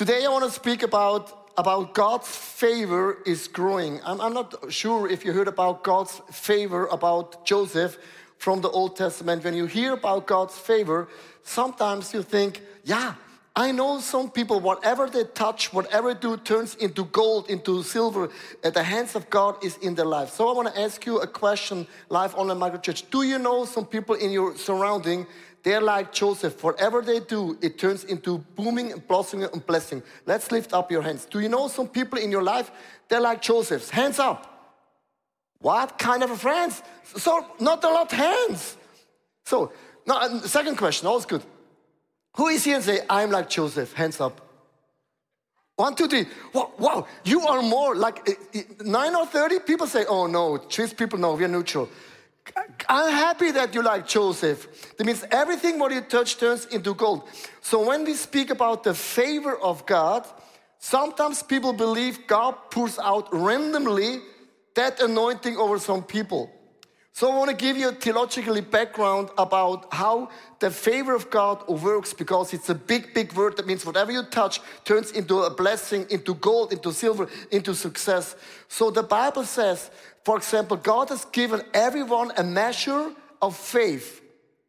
Today, 0.00 0.24
I 0.24 0.30
want 0.30 0.46
to 0.46 0.50
speak 0.50 0.82
about, 0.82 1.50
about 1.58 1.92
God's 1.92 2.26
favor 2.26 3.18
is 3.26 3.46
growing. 3.48 4.00
I'm, 4.02 4.18
I'm 4.18 4.32
not 4.32 4.72
sure 4.72 5.06
if 5.06 5.26
you 5.26 5.34
heard 5.34 5.46
about 5.46 5.84
God's 5.84 6.22
favor 6.32 6.86
about 6.86 7.44
Joseph 7.44 7.98
from 8.38 8.62
the 8.62 8.70
Old 8.70 8.96
Testament. 8.96 9.44
When 9.44 9.52
you 9.52 9.66
hear 9.66 9.92
about 9.92 10.26
God's 10.26 10.56
favor, 10.56 11.08
sometimes 11.42 12.14
you 12.14 12.22
think, 12.22 12.62
yeah, 12.82 13.12
I 13.54 13.72
know 13.72 14.00
some 14.00 14.30
people, 14.30 14.58
whatever 14.58 15.06
they 15.06 15.24
touch, 15.24 15.70
whatever 15.70 16.14
they 16.14 16.20
do, 16.20 16.38
turns 16.38 16.76
into 16.76 17.04
gold, 17.04 17.50
into 17.50 17.82
silver. 17.82 18.30
At 18.64 18.72
the 18.72 18.82
hands 18.82 19.14
of 19.14 19.28
God 19.28 19.62
is 19.62 19.76
in 19.82 19.96
their 19.96 20.06
life. 20.06 20.30
So 20.30 20.48
I 20.48 20.54
want 20.54 20.74
to 20.74 20.80
ask 20.80 21.04
you 21.04 21.18
a 21.20 21.26
question, 21.26 21.86
live 22.08 22.34
online 22.36 22.56
micro 22.56 22.80
church. 22.80 23.10
Do 23.10 23.20
you 23.20 23.38
know 23.38 23.66
some 23.66 23.84
people 23.84 24.14
in 24.14 24.30
your 24.30 24.56
surrounding 24.56 25.26
they're 25.62 25.80
like 25.80 26.12
Joseph. 26.12 26.62
Whatever 26.62 27.02
they 27.02 27.20
do, 27.20 27.58
it 27.60 27.78
turns 27.78 28.04
into 28.04 28.38
booming 28.56 28.92
and 28.92 29.06
blossoming 29.06 29.48
and 29.52 29.64
blessing. 29.66 30.02
Let's 30.26 30.50
lift 30.50 30.72
up 30.72 30.90
your 30.90 31.02
hands. 31.02 31.26
Do 31.26 31.40
you 31.40 31.48
know 31.48 31.68
some 31.68 31.88
people 31.88 32.18
in 32.18 32.30
your 32.30 32.42
life? 32.42 32.70
They're 33.08 33.20
like 33.20 33.42
Joseph's. 33.42 33.90
Hands 33.90 34.18
up. 34.18 34.46
What 35.60 35.98
kind 35.98 36.22
of 36.22 36.40
friends? 36.40 36.82
So 37.16 37.46
not 37.58 37.84
a 37.84 37.88
lot 37.88 38.10
hands. 38.10 38.76
So 39.44 39.72
now, 40.06 40.40
second 40.40 40.76
question. 40.76 41.06
All's 41.06 41.26
good. 41.26 41.42
Who 42.36 42.48
is 42.48 42.64
here 42.64 42.76
and 42.76 42.84
say, 42.84 43.00
I'm 43.10 43.30
like 43.30 43.50
Joseph? 43.50 43.92
Hands 43.92 44.18
up. 44.20 44.40
One, 45.76 45.94
two, 45.94 46.08
three. 46.08 46.26
Wow, 46.52 46.72
wow, 46.78 47.06
you 47.24 47.40
are 47.40 47.62
more 47.62 47.96
like 47.96 48.28
eh, 48.28 48.34
eh, 48.52 48.62
nine 48.84 49.14
or 49.14 49.24
30 49.24 49.60
people 49.60 49.86
say, 49.86 50.04
oh 50.06 50.26
no, 50.26 50.60
Swiss 50.68 50.92
people, 50.92 51.18
no, 51.18 51.34
we're 51.34 51.48
neutral. 51.48 51.88
I'm 52.88 53.12
happy 53.12 53.50
that 53.52 53.74
you 53.74 53.82
like 53.82 54.06
Joseph. 54.06 54.96
That 54.96 55.04
means 55.04 55.24
everything 55.30 55.78
what 55.78 55.92
you 55.92 56.00
touch 56.00 56.38
turns 56.38 56.66
into 56.66 56.94
gold. 56.94 57.28
So 57.60 57.86
when 57.86 58.04
we 58.04 58.14
speak 58.14 58.50
about 58.50 58.82
the 58.82 58.94
favor 58.94 59.56
of 59.56 59.86
God, 59.86 60.26
sometimes 60.78 61.42
people 61.42 61.72
believe 61.72 62.26
God 62.26 62.56
pours 62.70 62.98
out 62.98 63.28
randomly 63.32 64.20
that 64.74 65.00
anointing 65.00 65.56
over 65.56 65.78
some 65.78 66.02
people. 66.02 66.50
So 67.12 67.30
I 67.30 67.36
want 67.36 67.50
to 67.50 67.56
give 67.56 67.76
you 67.76 67.88
a 67.88 67.92
theologically 67.92 68.60
background 68.60 69.30
about 69.36 69.92
how 69.92 70.30
the 70.60 70.70
favor 70.70 71.14
of 71.14 71.28
God 71.28 71.68
works 71.68 72.14
because 72.14 72.54
it's 72.54 72.70
a 72.70 72.74
big, 72.74 73.12
big 73.12 73.32
word 73.34 73.56
that 73.56 73.66
means 73.66 73.84
whatever 73.84 74.12
you 74.12 74.22
touch 74.22 74.60
turns 74.84 75.10
into 75.10 75.40
a 75.40 75.50
blessing, 75.50 76.06
into 76.08 76.34
gold, 76.34 76.72
into 76.72 76.92
silver, 76.92 77.28
into 77.50 77.74
success. 77.74 78.36
So 78.68 78.90
the 78.90 79.02
Bible 79.02 79.44
says 79.44 79.90
for 80.30 80.36
example, 80.36 80.76
God 80.76 81.08
has 81.08 81.24
given 81.24 81.60
everyone 81.74 82.30
a 82.36 82.44
measure 82.44 83.10
of 83.42 83.56
faith. 83.56 84.22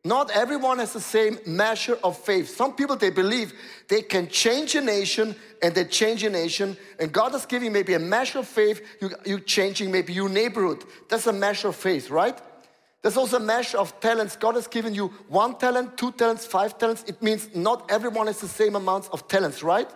Not 0.04 0.32
everyone 0.32 0.80
has 0.80 0.92
the 0.92 1.00
same 1.00 1.38
measure 1.46 2.00
of 2.04 2.18
faith. 2.18 2.50
Some 2.50 2.74
people 2.74 2.96
they 2.96 3.12
believe 3.12 3.54
they 3.88 4.02
can 4.02 4.28
change 4.28 4.74
a 4.74 4.82
nation 4.82 5.36
and 5.62 5.76
they 5.76 5.86
change 5.86 6.24
a 6.24 6.32
nation, 6.32 6.76
and 6.98 7.12
God 7.12 7.34
has 7.34 7.46
given 7.46 7.72
maybe 7.72 7.94
a 7.94 8.00
measure 8.00 8.40
of 8.40 8.48
faith, 8.48 8.82
you, 9.00 9.12
you 9.24 9.40
changing 9.40 9.92
maybe 9.92 10.14
your 10.14 10.30
neighborhood. 10.30 10.84
That's 11.08 11.28
a 11.28 11.34
measure 11.34 11.68
of 11.68 11.76
faith, 11.76 12.10
right? 12.10 12.40
There's 13.04 13.18
also 13.18 13.38
a 13.38 13.40
measure 13.40 13.78
of 13.78 14.00
talents. 14.00 14.36
God 14.36 14.56
has 14.56 14.66
given 14.66 14.96
you 14.96 15.10
one 15.28 15.60
talent, 15.60 15.96
two 15.96 16.12
talents, 16.14 16.44
five 16.44 16.80
talents. 16.80 17.04
It 17.06 17.22
means 17.22 17.54
not 17.54 17.86
everyone 17.92 18.26
has 18.26 18.42
the 18.42 18.48
same 18.48 18.76
amount 18.76 19.10
of 19.14 19.28
talents, 19.28 19.62
right? 19.62 19.88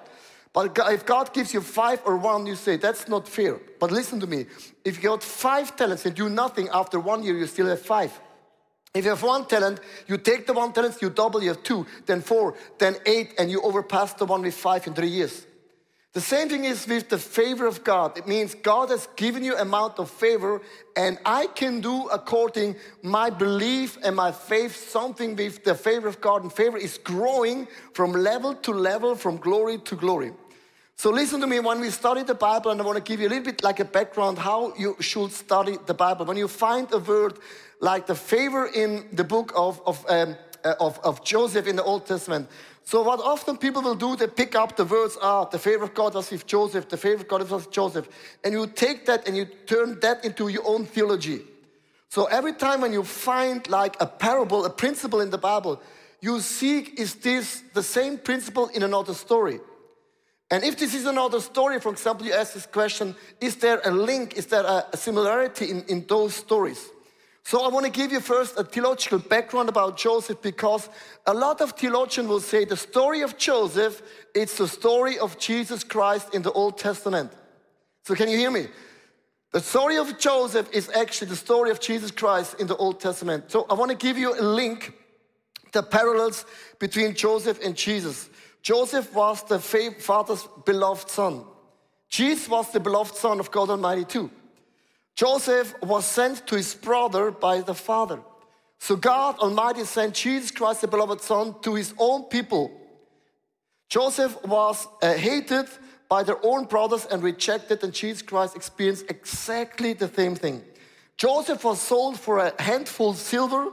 But 0.56 0.80
if 0.90 1.06
God 1.06 1.34
gives 1.34 1.54
you 1.54 1.60
five 1.60 2.02
or 2.06 2.16
one, 2.16 2.46
you 2.46 2.56
say, 2.56 2.78
that's 2.78 3.10
not 3.10 3.28
fair. 3.28 3.60
But 3.78 3.92
listen 3.92 4.22
to 4.22 4.28
me. 4.28 4.46
If 4.86 4.96
you 4.96 5.10
got 5.10 5.22
five 5.22 5.76
talents 5.76 6.06
and 6.06 6.16
do 6.16 6.30
nothing, 6.30 6.70
after 6.70 6.98
one 6.98 7.24
year, 7.24 7.38
you 7.38 7.46
still 7.46 7.68
have 7.68 7.82
five. 7.82 8.18
If 8.94 9.04
you 9.04 9.10
have 9.10 9.22
one 9.22 9.46
talent, 9.48 9.82
you 10.08 10.18
take 10.18 10.48
the 10.48 10.54
one 10.54 10.72
talent, 10.72 11.02
you 11.02 11.10
double, 11.10 11.44
you 11.44 11.50
have 11.50 11.62
two, 11.62 11.86
then 12.06 12.22
four, 12.22 12.56
then 12.78 12.96
eight, 13.06 13.34
and 13.38 13.52
you 13.52 13.62
overpass 13.64 14.14
the 14.14 14.24
one 14.24 14.44
with 14.44 14.54
five 14.54 14.88
in 14.88 14.94
three 14.94 15.10
years. 15.10 15.46
The 16.14 16.22
same 16.22 16.48
thing 16.48 16.64
is 16.64 16.88
with 16.88 17.10
the 17.10 17.18
favor 17.18 17.66
of 17.66 17.84
God. 17.84 18.18
It 18.18 18.26
means 18.26 18.56
God 18.56 18.90
has 18.92 19.10
given 19.18 19.44
you 19.44 19.58
amount 19.58 20.00
of 20.00 20.10
favor, 20.10 20.62
and 20.96 21.20
I 21.26 21.48
can 21.48 21.82
do 21.82 22.08
according 22.08 22.78
my 23.04 23.30
belief 23.30 23.98
and 24.02 24.16
my 24.16 24.32
faith 24.32 24.90
something 24.90 25.36
with 25.36 25.66
the 25.66 25.76
favor 25.76 26.08
of 26.08 26.22
God. 26.22 26.44
And 26.44 26.54
favor 26.54 26.78
is 26.78 26.98
growing 26.98 27.68
from 27.94 28.14
level 28.14 28.54
to 28.54 28.72
level, 28.72 29.16
from 29.16 29.36
glory 29.36 29.80
to 29.80 29.96
glory. 29.98 30.32
So 30.98 31.12
listen 31.12 31.42
to 31.42 31.48
me 31.48 31.60
when 31.60 31.82
we 31.82 31.90
study 31.90 32.24
the 32.24 32.36
Bible, 32.36 32.72
and 32.72 32.82
I 32.82 32.86
want 32.86 32.98
to 32.98 33.04
give 33.04 33.20
you 33.20 33.28
a 33.28 33.30
little 33.30 33.44
bit 33.44 33.64
like 33.64 33.82
a 33.82 33.86
background 33.86 34.38
how 34.38 34.74
you 34.78 34.96
should 35.02 35.32
study 35.34 35.78
the 35.86 35.94
Bible. 35.94 36.26
When 36.26 36.38
you 36.38 36.48
find 36.48 36.92
a 36.94 37.00
word 37.00 37.38
like 37.82 38.08
the 38.08 38.16
favor 38.16 38.66
in 38.66 39.06
the 39.12 39.26
book 39.26 39.52
of, 39.56 39.82
of, 39.86 40.06
um, 40.10 40.38
uh, 40.64 40.74
of, 40.80 41.00
of 41.04 41.24
Joseph 41.24 41.68
in 41.68 41.76
the 41.76 41.84
Old 41.84 42.06
Testament, 42.06 42.48
so 42.86 43.02
what 43.02 43.20
often 43.20 43.58
people 43.58 43.82
will 43.82 43.96
do, 43.96 44.16
they 44.16 44.28
pick 44.28 44.56
up 44.56 44.78
the 44.78 44.86
words, 44.86 45.18
ah, 45.22 45.44
the 45.46 45.60
favor 45.60 45.84
of 45.84 45.94
God 45.94 46.14
was 46.14 46.32
with 46.32 46.48
Joseph, 46.48 46.88
the 46.88 46.98
favor 46.98 47.24
of 47.24 47.28
God 47.28 47.42
was 47.42 47.52
with 47.52 47.72
Joseph, 47.72 48.08
and 48.44 48.54
you 48.54 48.66
take 48.66 49.06
that 49.08 49.28
and 49.28 49.36
you 49.36 49.46
turn 49.46 50.00
that 50.00 50.24
into 50.24 50.48
your 50.48 50.66
own 50.66 50.86
theology. 50.86 51.42
So 52.10 52.26
every 52.26 52.54
time 52.54 52.80
when 52.82 52.94
you 52.94 53.04
find 53.04 53.68
like 53.68 53.98
a 54.00 54.06
parable, 54.06 54.64
a 54.64 54.70
principle 54.70 55.20
in 55.20 55.30
the 55.30 55.38
Bible, 55.38 55.82
you 56.22 56.40
seek, 56.40 56.98
is 57.00 57.16
this 57.16 57.64
the 57.74 57.84
same 57.84 58.18
principle 58.18 58.68
in 58.68 58.84
another 58.84 59.14
story? 59.14 59.60
And 60.52 60.64
if 60.64 60.78
this 60.78 60.94
is 60.94 61.06
another 61.06 61.40
story, 61.40 61.80
for 61.80 61.92
example, 61.92 62.26
you 62.26 62.34
ask 62.34 62.54
this 62.54 62.68
question, 62.68 63.16
is 63.42 63.56
there 63.56 63.82
a 63.84 63.92
link, 63.92 64.38
is 64.38 64.46
there 64.46 64.64
a, 64.64 64.86
similarity 64.96 65.72
in, 65.72 65.84
in 65.86 66.06
those 66.08 66.36
stories? 66.36 66.90
So 67.44 67.64
I 67.64 67.68
want 67.68 67.86
to 67.86 67.92
give 67.92 68.12
you 68.12 68.20
first 68.20 68.58
a 68.58 68.64
theological 68.64 69.20
background 69.20 69.70
about 69.70 69.98
Joseph 69.98 70.42
because 70.42 70.90
a 71.28 71.34
lot 71.34 71.62
of 71.62 71.72
theologians 71.74 72.28
will 72.28 72.40
say 72.40 72.66
the 72.66 72.78
story 72.78 73.22
of 73.22 73.38
Joseph, 73.38 74.02
it's 74.34 74.58
the 74.58 74.68
story 74.68 75.20
of 75.20 75.38
Jesus 75.38 75.84
Christ 75.84 76.34
in 76.34 76.42
the 76.42 76.52
Old 76.52 76.78
Testament. 76.78 77.32
So 78.04 78.16
can 78.16 78.30
you 78.30 78.38
hear 78.38 78.52
me? 78.52 78.68
The 79.52 79.62
story 79.62 79.98
of 79.98 80.18
Joseph 80.18 80.70
is 80.74 80.90
actually 80.90 81.30
the 81.30 81.36
story 81.36 81.72
of 81.72 81.80
Jesus 81.80 82.12
Christ 82.12 82.60
in 82.60 82.68
the 82.68 82.76
Old 82.76 83.00
Testament. 83.00 83.52
So 83.52 83.66
I 83.70 83.74
want 83.76 83.92
to 83.92 83.98
give 83.98 84.18
you 84.18 84.40
a 84.40 84.42
link, 84.42 84.94
the 85.72 85.82
parallels 85.82 86.46
between 86.80 87.16
Joseph 87.16 87.64
and 87.64 87.76
Jesus. 87.76 88.30
Joseph 88.66 89.14
was 89.14 89.44
the 89.44 89.60
father's 89.60 90.48
beloved 90.66 91.08
son. 91.08 91.44
Jesus 92.10 92.50
was 92.50 92.72
the 92.72 92.80
beloved 92.80 93.16
son 93.16 93.40
of 93.40 93.52
God 93.52 93.70
Almighty 93.70 94.06
too. 94.06 94.32
Joseph 95.16 95.76
was 95.84 96.04
sent 96.04 96.48
to 96.48 96.56
his 96.56 96.74
brother 96.74 97.30
by 97.30 97.62
the 97.62 97.76
father. 97.76 98.22
So 98.80 98.96
God 98.96 99.38
Almighty 99.38 99.84
sent 99.84 100.16
Jesus 100.16 100.50
Christ, 100.50 100.82
the 100.82 100.88
beloved 100.88 101.22
son, 101.22 101.54
to 101.62 101.76
his 101.76 101.94
own 102.00 102.24
people. 102.24 102.72
Joseph 103.88 104.36
was 104.44 104.88
uh, 105.00 105.14
hated 105.14 105.68
by 106.10 106.24
their 106.24 106.44
own 106.44 106.66
brothers 106.66 107.06
and 107.06 107.22
rejected, 107.22 107.84
and 107.84 107.94
Jesus 107.94 108.24
Christ 108.24 108.56
experienced 108.56 109.06
exactly 109.10 109.94
the 109.94 110.08
same 110.12 110.34
thing. 110.34 110.64
Joseph 111.18 111.64
was 111.64 111.80
sold 111.80 112.20
for 112.20 112.40
a 112.40 112.60
handful 112.60 113.12
of 113.12 113.18
silver, 113.18 113.70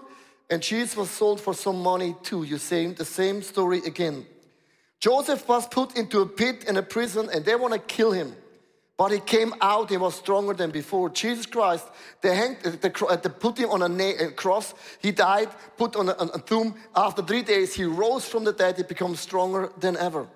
and 0.50 0.60
Jesus 0.60 0.98
was 0.98 1.09
sold 1.09 1.41
for 1.41 1.54
some 1.54 1.82
money 1.82 2.14
too. 2.22 2.42
You 2.42 2.59
see 2.59 2.88
the 2.88 3.06
same 3.06 3.41
story 3.41 3.78
again. 3.86 4.26
Joseph 5.02 5.48
was 5.48 5.66
put 5.66 5.96
into 5.96 6.20
a 6.20 6.26
pit 6.26 6.62
in 6.68 6.76
a 6.76 6.82
prison 6.82 7.28
and 7.34 7.44
they 7.44 7.56
want 7.56 7.74
to 7.74 7.80
kill 7.80 8.12
him. 8.12 8.36
But 8.96 9.10
he 9.10 9.18
came 9.18 9.52
out, 9.60 9.90
he 9.90 9.96
was 9.96 10.14
stronger 10.14 10.54
than 10.54 10.70
before. 10.70 11.10
Jesus 11.10 11.44
Christ, 11.44 11.88
they, 12.20 12.36
hanged, 12.36 12.62
they, 12.62 12.88
put 12.88 13.58
him 13.58 13.70
on 13.70 13.82
a, 13.82 14.30
cross. 14.30 14.74
He 15.00 15.10
died, 15.10 15.48
put 15.76 15.96
on 15.96 16.08
a, 16.08 16.12
a 16.12 16.41
tomb. 16.46 16.76
After 16.94 17.20
three 17.20 17.42
days, 17.42 17.74
he 17.74 17.82
rose 17.82 18.28
from 18.28 18.44
the 18.44 18.52
dead. 18.52 18.76
He 18.76 18.84
became 18.84 19.16
stronger 19.16 19.72
than 19.80 19.96
ever. 19.96 20.28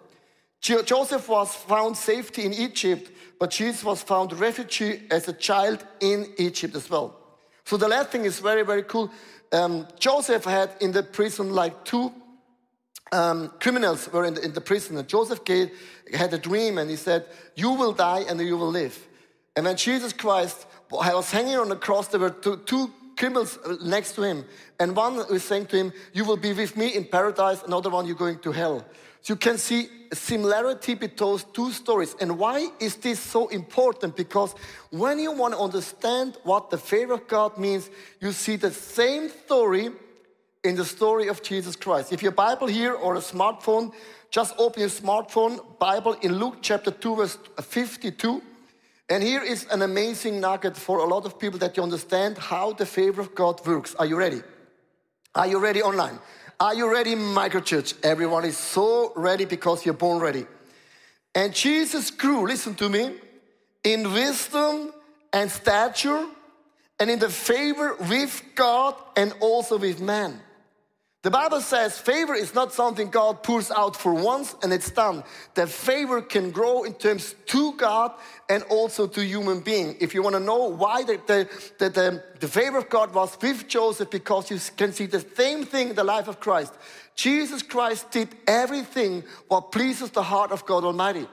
Joseph 0.60 1.28
was 1.28 1.54
found 1.54 1.96
safety 1.96 2.44
in 2.44 2.52
Egypt, 2.52 3.12
but 3.38 3.52
Jesus 3.52 3.84
was 3.84 4.02
found 4.02 4.32
refugee 4.32 5.02
as 5.12 5.28
a 5.28 5.32
child 5.32 5.86
in 6.00 6.26
Egypt 6.38 6.74
as 6.74 6.90
well. 6.90 7.16
So 7.64 7.76
the 7.76 7.86
last 7.86 8.08
thing 8.08 8.24
is 8.24 8.40
very, 8.40 8.64
very 8.64 8.82
cool. 8.82 9.12
Um, 9.52 9.86
Joseph 9.96 10.44
had 10.44 10.70
in 10.80 10.90
the 10.90 11.04
prison 11.04 11.52
like 11.52 11.84
two 11.84 12.12
um, 13.12 13.52
criminals 13.60 14.10
were 14.12 14.24
in 14.24 14.34
the, 14.34 14.44
in 14.44 14.52
the 14.52 14.60
prison. 14.60 14.96
And 14.96 15.08
Joseph 15.08 15.44
gave, 15.44 15.70
had 16.12 16.32
a 16.32 16.38
dream 16.38 16.78
and 16.78 16.90
he 16.90 16.96
said, 16.96 17.26
You 17.54 17.72
will 17.72 17.92
die 17.92 18.24
and 18.28 18.40
you 18.40 18.56
will 18.56 18.70
live. 18.70 19.06
And 19.54 19.64
when 19.64 19.76
Jesus 19.76 20.12
Christ 20.12 20.66
was 20.90 21.30
hanging 21.30 21.56
on 21.56 21.68
the 21.68 21.76
cross, 21.76 22.08
there 22.08 22.20
were 22.20 22.30
two, 22.30 22.58
two 22.58 22.92
criminals 23.16 23.58
next 23.82 24.12
to 24.16 24.22
him. 24.22 24.44
And 24.78 24.94
one 24.94 25.16
was 25.16 25.44
saying 25.44 25.66
to 25.66 25.76
him, 25.76 25.92
You 26.12 26.24
will 26.24 26.36
be 26.36 26.52
with 26.52 26.76
me 26.76 26.94
in 26.94 27.04
paradise, 27.04 27.62
another 27.62 27.90
one, 27.90 28.06
you're 28.06 28.16
going 28.16 28.38
to 28.40 28.52
hell. 28.52 28.84
So 29.22 29.32
you 29.32 29.36
can 29.38 29.58
see 29.58 29.88
similarity 30.12 30.94
between 30.94 31.16
those 31.16 31.44
two 31.44 31.72
stories. 31.72 32.14
And 32.20 32.38
why 32.38 32.68
is 32.78 32.96
this 32.96 33.18
so 33.18 33.48
important? 33.48 34.14
Because 34.14 34.54
when 34.90 35.18
you 35.18 35.32
want 35.32 35.54
to 35.54 35.60
understand 35.60 36.36
what 36.44 36.70
the 36.70 36.78
favor 36.78 37.14
of 37.14 37.26
God 37.26 37.58
means, 37.58 37.90
you 38.20 38.30
see 38.32 38.54
the 38.54 38.70
same 38.70 39.28
story 39.28 39.90
in 40.66 40.76
the 40.76 40.84
story 40.84 41.28
of 41.28 41.42
Jesus 41.42 41.76
Christ. 41.76 42.12
If 42.12 42.22
your 42.22 42.32
Bible 42.32 42.66
here 42.66 42.92
or 42.92 43.14
a 43.14 43.20
smartphone, 43.20 43.92
just 44.30 44.54
open 44.58 44.80
your 44.80 44.90
smartphone 44.90 45.60
Bible 45.78 46.14
in 46.14 46.38
Luke 46.38 46.56
chapter 46.60 46.90
2, 46.90 47.16
verse 47.16 47.38
52. 47.60 48.42
And 49.08 49.22
here 49.22 49.42
is 49.42 49.66
an 49.70 49.82
amazing 49.82 50.40
nugget 50.40 50.76
for 50.76 50.98
a 50.98 51.04
lot 51.04 51.24
of 51.24 51.38
people 51.38 51.58
that 51.60 51.76
you 51.76 51.82
understand 51.82 52.36
how 52.38 52.72
the 52.72 52.86
favor 52.86 53.20
of 53.20 53.34
God 53.34 53.64
works. 53.64 53.94
Are 53.94 54.06
you 54.06 54.16
ready? 54.16 54.42
Are 55.34 55.46
you 55.46 55.58
ready 55.58 55.82
online? 55.82 56.18
Are 56.58 56.74
you 56.74 56.90
ready, 56.90 57.14
microchurch? 57.14 57.94
Everyone 58.02 58.44
is 58.44 58.56
so 58.56 59.12
ready 59.14 59.44
because 59.44 59.84
you're 59.84 59.94
born 59.94 60.20
ready. 60.20 60.46
And 61.34 61.54
Jesus 61.54 62.10
grew, 62.10 62.46
listen 62.46 62.74
to 62.76 62.88
me, 62.88 63.14
in 63.84 64.12
wisdom 64.12 64.92
and 65.32 65.50
stature 65.50 66.26
and 66.98 67.10
in 67.10 67.18
the 67.18 67.28
favor 67.28 67.94
with 67.94 68.42
God 68.54 68.94
and 69.16 69.32
also 69.40 69.76
with 69.78 70.00
man. 70.00 70.40
The 71.26 71.32
Bible 71.32 71.60
says 71.60 71.98
favor 71.98 72.34
is 72.34 72.54
not 72.54 72.72
something 72.72 73.10
God 73.10 73.42
pours 73.42 73.72
out 73.72 73.96
for 73.96 74.14
once 74.14 74.54
and 74.62 74.72
it's 74.72 74.92
done. 74.92 75.24
The 75.54 75.66
favor 75.66 76.22
can 76.22 76.52
grow 76.52 76.84
in 76.84 76.94
terms 76.94 77.34
to 77.46 77.72
God 77.72 78.12
and 78.48 78.62
also 78.70 79.08
to 79.08 79.24
human 79.24 79.58
being. 79.58 79.96
If 79.98 80.14
you 80.14 80.22
want 80.22 80.36
to 80.36 80.40
know 80.40 80.66
why 80.66 81.02
the, 81.02 81.18
the, 81.26 81.48
the, 81.88 82.22
the 82.38 82.46
favor 82.46 82.78
of 82.78 82.88
God 82.88 83.12
was 83.12 83.36
with 83.42 83.66
Joseph, 83.66 84.08
because 84.08 84.52
you 84.52 84.60
can 84.76 84.92
see 84.92 85.06
the 85.06 85.26
same 85.34 85.64
thing 85.64 85.88
in 85.88 85.96
the 85.96 86.04
life 86.04 86.28
of 86.28 86.38
Christ. 86.38 86.72
Jesus 87.16 87.60
Christ 87.60 88.12
did 88.12 88.28
everything 88.46 89.24
what 89.48 89.72
pleases 89.72 90.10
the 90.10 90.22
heart 90.22 90.52
of 90.52 90.64
God 90.64 90.84
Almighty. 90.84 91.26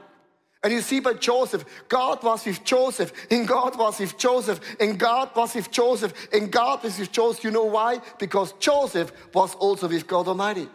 And 0.64 0.72
you 0.72 0.80
see 0.80 1.02
by 1.02 1.14
Joseph, 1.14 1.66
God 1.90 2.24
was 2.24 2.46
with 2.46 2.64
Joseph, 2.64 3.12
and 3.30 3.46
God 3.46 3.78
was 3.78 4.00
with 4.00 4.18
Joseph, 4.18 4.62
and 4.80 4.98
God 4.98 5.36
was 5.36 5.56
with 5.56 5.70
Joseph, 5.70 6.14
and 6.32 6.50
God 6.50 6.84
was 6.84 6.98
with 6.98 7.12
Joseph. 7.12 7.44
You 7.44 7.52
know 7.52 7.66
why? 7.66 8.00
Because 8.18 8.54
Joseph 8.54 9.12
was 9.34 9.56
also 9.56 9.90
with 9.90 10.08
God 10.08 10.28
Almighty. 10.28 10.70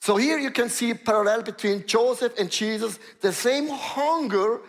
So 0.00 0.16
here 0.16 0.38
you 0.38 0.50
can 0.50 0.68
see 0.68 0.90
a 0.90 0.96
parallel 0.96 1.42
between 1.42 1.86
Joseph 1.86 2.36
and 2.36 2.50
Jesus, 2.50 2.98
the 3.20 3.32
same 3.32 3.68
hunger 3.68 4.60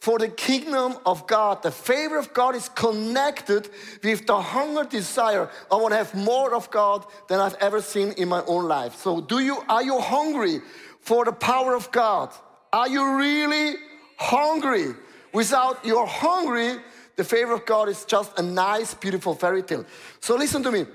for 0.00 0.18
the 0.18 0.26
kingdom 0.26 0.96
of 1.06 1.28
God. 1.28 1.62
The 1.62 1.70
favor 1.70 2.18
of 2.18 2.34
God 2.34 2.56
is 2.56 2.68
connected 2.68 3.70
with 4.02 4.26
the 4.26 4.40
hunger 4.40 4.82
desire. 4.82 5.48
I 5.70 5.76
want 5.76 5.92
to 5.92 5.98
have 5.98 6.12
more 6.16 6.52
of 6.56 6.72
God 6.72 7.06
than 7.28 7.38
I've 7.38 7.54
ever 7.60 7.80
seen 7.80 8.10
in 8.16 8.28
my 8.28 8.42
own 8.48 8.66
life. 8.66 8.96
So 8.96 9.20
do 9.20 9.38
you 9.38 9.62
are 9.68 9.84
you 9.84 10.00
hungry 10.00 10.60
for 10.98 11.24
the 11.24 11.32
power 11.32 11.76
of 11.76 11.92
God? 11.92 12.34
Are 12.72 12.88
you 12.88 13.16
really 13.16 13.76
hungry. 14.22 14.94
Without 15.32 15.84
you're 15.84 16.06
hungry, 16.06 16.76
the 17.16 17.24
favor 17.24 17.52
of 17.52 17.66
God 17.66 17.88
is 17.88 18.04
just 18.04 18.38
a 18.38 18.42
nice, 18.42 18.94
beautiful 18.94 19.34
fairy 19.34 19.62
tale. 19.62 19.84
So 20.20 20.36
listen 20.36 20.62
to 20.62 20.70
me. 20.70 20.86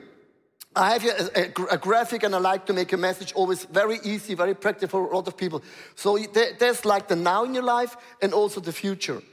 I 0.75 0.93
have 0.93 1.05
a, 1.05 1.39
a, 1.39 1.73
a, 1.75 1.77
graphic 1.77 2.21
and 2.23 2.35
I 2.35 2.37
like 2.37 2.67
to 2.67 2.73
make 2.73 2.93
a 2.93 2.97
message 2.97 3.33
always 3.33 3.65
very 3.65 3.99
easy, 4.03 4.35
very 4.35 4.53
practical 4.53 4.89
for 4.89 5.11
a 5.11 5.15
lot 5.15 5.27
of 5.27 5.35
people. 5.35 5.63
So 5.95 6.19
there's 6.59 6.85
like 6.85 7.07
the 7.07 7.15
now 7.15 7.45
in 7.45 7.55
your 7.55 7.63
life 7.63 7.97
and 8.21 8.31
also 8.31 8.61
the 8.61 8.71
future. 8.71 9.23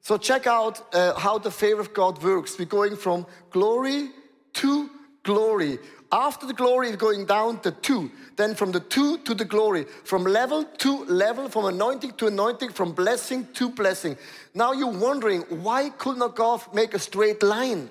So 0.00 0.16
check 0.16 0.46
out 0.46 0.94
uh, 0.94 1.18
how 1.18 1.38
the 1.38 1.50
favor 1.50 1.80
of 1.80 1.92
God 1.92 2.22
works. 2.22 2.56
We're 2.56 2.66
going 2.66 2.96
from 2.96 3.26
glory 3.50 4.10
to 4.54 4.90
glory. 5.24 5.78
After 6.12 6.46
the 6.46 6.52
glory 6.52 6.90
is 6.90 6.96
going 6.96 7.24
down 7.24 7.60
to 7.60 7.70
two. 7.70 8.10
Then 8.36 8.54
from 8.54 8.70
the 8.70 8.80
two 8.80 9.18
to 9.18 9.34
the 9.34 9.46
glory. 9.46 9.86
From 10.04 10.24
level 10.24 10.64
to 10.64 11.04
level, 11.06 11.48
from 11.48 11.64
anointing 11.64 12.12
to 12.18 12.26
anointing, 12.26 12.72
from 12.72 12.92
blessing 12.92 13.48
to 13.54 13.70
blessing. 13.70 14.18
Now 14.54 14.72
you're 14.72 14.92
wondering, 14.92 15.40
why 15.48 15.88
could 15.88 16.18
not 16.18 16.36
God 16.36 16.60
make 16.74 16.92
a 16.92 16.98
straight 16.98 17.42
line? 17.42 17.88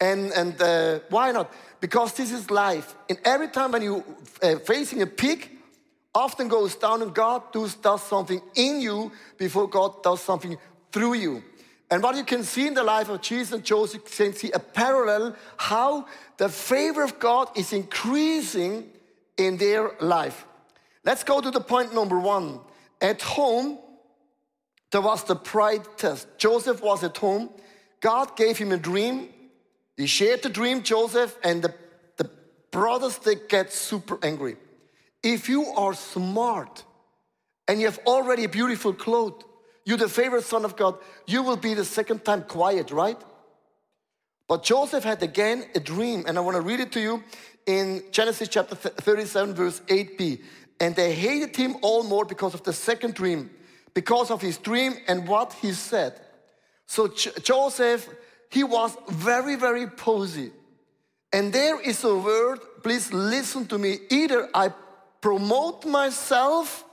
And, 0.00 0.32
and 0.32 0.60
uh, 0.60 1.00
why 1.10 1.30
not? 1.32 1.52
Because 1.80 2.14
this 2.14 2.32
is 2.32 2.50
life. 2.50 2.94
And 3.10 3.18
every 3.24 3.48
time 3.48 3.72
when 3.72 3.82
you're 3.82 4.04
uh, 4.42 4.56
facing 4.60 5.02
a 5.02 5.06
peak, 5.06 5.58
often 6.14 6.48
goes 6.48 6.74
down 6.76 7.02
and 7.02 7.14
God 7.14 7.52
does, 7.52 7.74
does 7.74 8.02
something 8.02 8.40
in 8.54 8.80
you 8.80 9.12
before 9.36 9.68
God 9.68 10.02
does 10.02 10.22
something 10.22 10.56
through 10.90 11.14
you. 11.14 11.42
And 11.90 12.02
what 12.02 12.16
you 12.16 12.24
can 12.24 12.42
see 12.42 12.66
in 12.66 12.74
the 12.74 12.82
life 12.82 13.08
of 13.08 13.20
Jesus 13.20 13.52
and 13.52 13.64
Joseph, 13.64 14.02
you 14.18 14.26
can 14.26 14.34
see 14.34 14.50
a 14.52 14.58
parallel 14.58 15.36
how 15.56 16.06
the 16.36 16.48
favor 16.48 17.04
of 17.04 17.18
God 17.18 17.48
is 17.56 17.72
increasing 17.72 18.90
in 19.36 19.56
their 19.56 19.92
life. 20.00 20.44
Let's 21.04 21.22
go 21.22 21.40
to 21.40 21.50
the 21.50 21.60
point 21.60 21.94
number 21.94 22.18
one. 22.18 22.60
At 23.00 23.22
home, 23.22 23.78
there 24.90 25.00
was 25.00 25.22
the 25.24 25.36
pride 25.36 25.86
test. 25.96 26.26
Joseph 26.38 26.82
was 26.82 27.04
at 27.04 27.16
home. 27.16 27.50
God 28.00 28.36
gave 28.36 28.58
him 28.58 28.72
a 28.72 28.76
dream. 28.76 29.28
He 29.96 30.06
shared 30.06 30.42
the 30.42 30.48
dream, 30.48 30.82
Joseph, 30.82 31.36
and 31.44 31.62
the, 31.62 31.74
the 32.16 32.28
brothers, 32.70 33.18
they 33.18 33.36
get 33.36 33.72
super 33.72 34.18
angry. 34.22 34.56
If 35.22 35.48
you 35.48 35.66
are 35.66 35.94
smart 35.94 36.84
and 37.68 37.80
you 37.80 37.86
have 37.86 38.00
already 38.06 38.46
beautiful 38.46 38.92
clothes, 38.92 39.44
you're 39.86 39.96
the 39.96 40.08
favorite 40.08 40.42
son 40.42 40.64
of 40.64 40.76
God, 40.76 40.98
you 41.26 41.44
will 41.44 41.56
be 41.56 41.72
the 41.72 41.84
second 41.84 42.24
time 42.24 42.42
quiet, 42.42 42.90
right? 42.90 43.18
But 44.48 44.64
Joseph 44.64 45.04
had 45.04 45.22
again 45.22 45.64
a 45.74 45.80
dream, 45.80 46.24
and 46.26 46.36
I 46.36 46.40
want 46.40 46.56
to 46.56 46.60
read 46.60 46.80
it 46.80 46.92
to 46.92 47.00
you 47.00 47.22
in 47.66 48.02
Genesis 48.10 48.48
chapter 48.48 48.74
37, 48.74 49.54
verse 49.54 49.80
8b. 49.86 50.42
And 50.80 50.94
they 50.94 51.14
hated 51.14 51.56
him 51.56 51.76
all 51.82 52.02
more 52.02 52.24
because 52.24 52.52
of 52.52 52.64
the 52.64 52.72
second 52.72 53.14
dream, 53.14 53.48
because 53.94 54.30
of 54.30 54.42
his 54.42 54.58
dream 54.58 54.94
and 55.06 55.26
what 55.26 55.52
he 55.54 55.72
said. 55.72 56.20
So 56.86 57.08
Joseph, 57.08 58.08
he 58.50 58.64
was 58.64 58.96
very, 59.08 59.54
very 59.54 59.86
posy. 59.86 60.50
And 61.32 61.52
there 61.52 61.80
is 61.80 62.02
a 62.02 62.16
word, 62.16 62.58
please 62.82 63.12
listen 63.12 63.66
to 63.66 63.78
me. 63.78 63.98
Either 64.10 64.48
I 64.52 64.72
promote 65.20 65.84
myself 65.86 66.84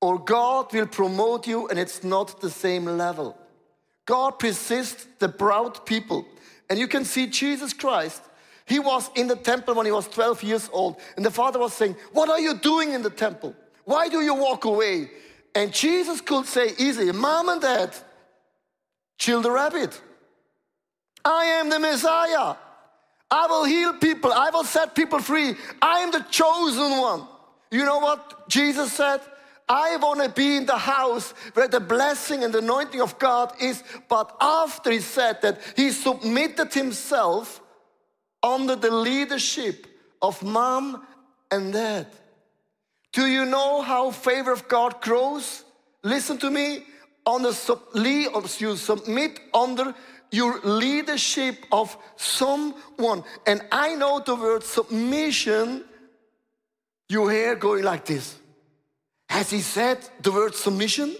or 0.00 0.18
God 0.18 0.72
will 0.72 0.86
promote 0.86 1.46
you 1.46 1.68
and 1.68 1.78
it's 1.78 2.02
not 2.02 2.40
the 2.40 2.50
same 2.50 2.84
level. 2.84 3.36
God 4.06 4.38
persists 4.38 5.06
the 5.18 5.28
proud 5.28 5.84
people. 5.86 6.26
And 6.68 6.78
you 6.78 6.88
can 6.88 7.04
see 7.04 7.26
Jesus 7.26 7.72
Christ. 7.72 8.22
He 8.64 8.78
was 8.78 9.10
in 9.16 9.26
the 9.26 9.36
temple 9.36 9.74
when 9.74 9.86
he 9.86 9.92
was 9.92 10.08
12 10.08 10.42
years 10.42 10.70
old. 10.72 11.00
And 11.16 11.24
the 11.24 11.30
father 11.30 11.58
was 11.58 11.72
saying, 11.72 11.96
What 12.12 12.28
are 12.28 12.40
you 12.40 12.54
doing 12.54 12.92
in 12.92 13.02
the 13.02 13.10
temple? 13.10 13.54
Why 13.84 14.08
do 14.08 14.20
you 14.20 14.34
walk 14.34 14.64
away? 14.64 15.10
And 15.54 15.72
Jesus 15.72 16.20
could 16.20 16.46
say 16.46 16.74
easily, 16.78 17.10
Mom 17.12 17.48
and 17.48 17.60
Dad, 17.60 17.94
chill 19.18 19.42
the 19.42 19.50
rabbit. 19.50 20.00
I 21.24 21.44
am 21.44 21.68
the 21.68 21.78
Messiah. 21.78 22.54
I 23.30 23.46
will 23.46 23.64
heal 23.64 23.92
people. 23.94 24.32
I 24.32 24.50
will 24.50 24.64
set 24.64 24.94
people 24.94 25.18
free. 25.18 25.54
I 25.82 26.00
am 26.00 26.10
the 26.10 26.24
chosen 26.30 26.98
one. 26.98 27.26
You 27.70 27.84
know 27.84 27.98
what 27.98 28.48
Jesus 28.48 28.92
said? 28.92 29.20
I 29.70 29.98
want 29.98 30.20
to 30.20 30.28
be 30.28 30.56
in 30.56 30.66
the 30.66 30.76
house 30.76 31.30
where 31.54 31.68
the 31.68 31.78
blessing 31.78 32.42
and 32.42 32.52
the 32.52 32.58
anointing 32.58 33.00
of 33.00 33.20
God 33.20 33.54
is. 33.60 33.84
But 34.08 34.36
after 34.40 34.90
he 34.90 34.98
said 34.98 35.40
that, 35.42 35.60
he 35.76 35.92
submitted 35.92 36.74
himself 36.74 37.62
under 38.42 38.74
the 38.74 38.90
leadership 38.90 39.86
of 40.20 40.42
mom 40.42 41.06
and 41.52 41.72
dad. 41.72 42.08
Do 43.12 43.26
you 43.26 43.44
know 43.44 43.80
how 43.80 44.10
favor 44.10 44.50
of 44.50 44.66
God 44.66 45.00
grows? 45.00 45.64
Listen 46.02 46.36
to 46.38 46.50
me. 46.50 46.84
The 47.24 47.52
sub, 47.52 47.80
you 47.94 48.76
submit 48.76 49.38
under 49.54 49.94
your 50.32 50.58
leadership 50.64 51.64
of 51.70 51.96
someone. 52.16 53.22
And 53.46 53.62
I 53.70 53.94
know 53.94 54.18
the 54.18 54.34
word 54.34 54.64
submission, 54.64 55.84
you 57.08 57.28
hear 57.28 57.54
going 57.54 57.84
like 57.84 58.04
this. 58.04 58.34
Has 59.30 59.48
he 59.48 59.60
said 59.60 59.98
the 60.22 60.32
word 60.32 60.56
submission? 60.56 61.14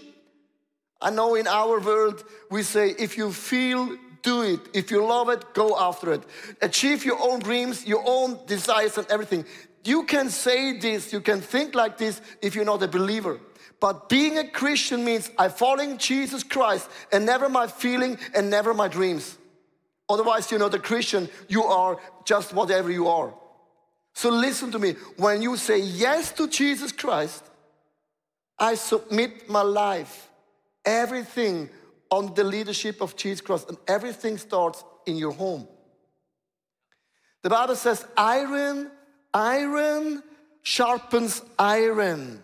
I 1.01 1.11
know 1.11 1.35
in 1.35 1.47
our 1.47 1.79
world 1.79 2.25
we 2.49 2.61
say, 2.61 2.89
if 2.99 3.17
you 3.17 3.31
feel, 3.31 3.97
do 4.21 4.41
it. 4.41 4.59
If 4.73 4.91
you 4.91 5.05
love 5.05 5.29
it, 5.29 5.53
go 5.53 5.79
after 5.79 6.11
it. 6.11 6.23
Achieve 6.61 7.05
your 7.05 7.17
own 7.21 7.39
dreams, 7.39 7.87
your 7.87 8.03
own 8.05 8.37
desires, 8.47 8.97
and 8.97 9.07
everything. 9.09 9.45
You 9.85 10.03
can 10.03 10.29
say 10.29 10.77
this, 10.77 11.13
you 11.13 11.21
can 11.21 11.39
think 11.39 11.73
like 11.73 11.97
this 11.97 12.19
if 12.41 12.53
you're 12.53 12.65
not 12.65 12.83
a 12.83 12.87
believer. 12.89 13.39
But 13.79 14.09
being 14.09 14.37
a 14.37 14.47
Christian 14.47 15.05
means 15.05 15.31
I 15.37 15.47
follow 15.47 15.95
Jesus 15.95 16.43
Christ 16.43 16.89
and 17.13 17.25
never 17.25 17.47
my 17.47 17.65
feeling 17.67 18.19
and 18.35 18.49
never 18.49 18.73
my 18.73 18.89
dreams. 18.89 19.37
Otherwise, 20.09 20.51
you're 20.51 20.59
not 20.59 20.73
a 20.73 20.79
Christian, 20.79 21.29
you 21.47 21.63
are 21.63 21.97
just 22.25 22.53
whatever 22.53 22.91
you 22.91 23.07
are. 23.07 23.33
So 24.13 24.29
listen 24.29 24.69
to 24.73 24.79
me. 24.79 24.95
When 25.15 25.41
you 25.41 25.55
say 25.55 25.79
yes 25.79 26.33
to 26.33 26.49
Jesus 26.49 26.91
Christ, 26.91 27.45
I 28.61 28.75
submit 28.75 29.49
my 29.49 29.63
life, 29.63 30.29
everything 30.85 31.67
on 32.11 32.35
the 32.35 32.43
leadership 32.43 33.01
of 33.01 33.15
Jesus 33.15 33.41
Christ, 33.41 33.67
and 33.67 33.77
everything 33.87 34.37
starts 34.37 34.83
in 35.07 35.17
your 35.17 35.31
home. 35.31 35.67
The 37.41 37.49
Bible 37.49 37.75
says, 37.75 38.05
iron, 38.15 38.91
iron 39.33 40.21
sharpens 40.61 41.41
iron. 41.57 42.39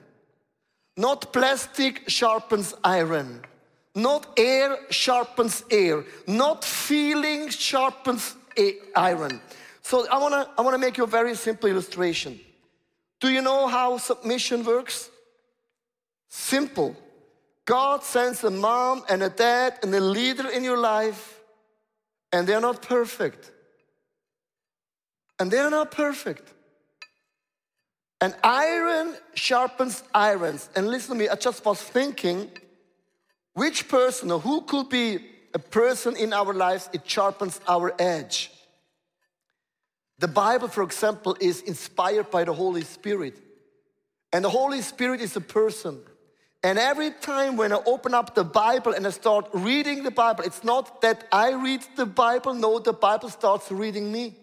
Not 0.97 1.31
plastic 1.31 2.09
sharpens 2.09 2.73
iron. 2.83 3.43
Not 3.93 4.27
air 4.37 4.75
sharpens 4.89 5.63
air. 5.69 6.03
Not 6.25 6.65
feeling 6.65 7.49
sharpens 7.49 8.35
iron. 8.95 9.39
So 9.83 10.07
I 10.09 10.17
wanna, 10.17 10.49
I 10.57 10.61
wanna 10.63 10.79
make 10.79 10.97
you 10.97 11.03
a 11.03 11.07
very 11.07 11.35
simple 11.35 11.69
illustration. 11.69 12.39
Do 13.19 13.29
you 13.29 13.43
know 13.43 13.67
how 13.67 13.99
submission 13.99 14.65
works? 14.65 15.11
Simple. 16.47 16.95
God 17.65 18.03
sends 18.03 18.41
a 18.45 18.49
mom 18.49 19.03
and 19.09 19.21
a 19.21 19.27
dad 19.27 19.79
and 19.83 19.93
a 19.93 19.99
leader 19.99 20.47
in 20.47 20.63
your 20.63 20.77
life, 20.77 21.41
and 22.31 22.47
they're 22.47 22.61
not 22.61 22.81
perfect. 22.81 23.51
And 25.39 25.51
they're 25.51 25.69
not 25.69 25.91
perfect. 25.91 26.53
And 28.21 28.33
iron 28.45 29.15
sharpens 29.33 30.03
irons. 30.13 30.69
And 30.73 30.87
listen 30.87 31.17
to 31.17 31.19
me, 31.19 31.27
I 31.27 31.35
just 31.35 31.65
was 31.65 31.81
thinking 31.81 32.49
which 33.53 33.89
person 33.89 34.31
or 34.31 34.39
who 34.39 34.61
could 34.61 34.87
be 34.87 35.19
a 35.53 35.59
person 35.59 36.15
in 36.15 36.31
our 36.31 36.53
lives, 36.53 36.89
it 36.93 37.01
sharpens 37.05 37.59
our 37.67 37.93
edge. 37.99 38.51
The 40.19 40.29
Bible, 40.29 40.69
for 40.69 40.83
example, 40.83 41.35
is 41.41 41.59
inspired 41.59 42.31
by 42.31 42.45
the 42.45 42.53
Holy 42.53 42.85
Spirit. 42.85 43.37
And 44.31 44.45
the 44.45 44.49
Holy 44.49 44.81
Spirit 44.81 45.19
is 45.19 45.35
a 45.35 45.41
person. 45.41 45.99
And 46.63 46.79
every 46.79 47.11
time 47.11 47.55
when 47.55 47.71
I 47.71 47.79
open 47.85 48.13
up 48.13 48.33
the 48.33 48.43
Bible 48.43 48.93
and 48.93 49.05
I 49.05 49.11
start 49.11 49.47
reading 49.53 50.03
the 50.03 50.11
Bible, 50.11 50.43
it's 50.43 50.63
not 50.63 51.01
that 51.01 51.27
I 51.31 51.51
read 51.53 51.85
the 51.95 52.05
Bible, 52.05 52.53
no, 52.53 52.79
the 52.79 52.93
Bible 52.93 53.29
starts 53.29 53.71
reading 53.71 54.11
me. 54.11 54.35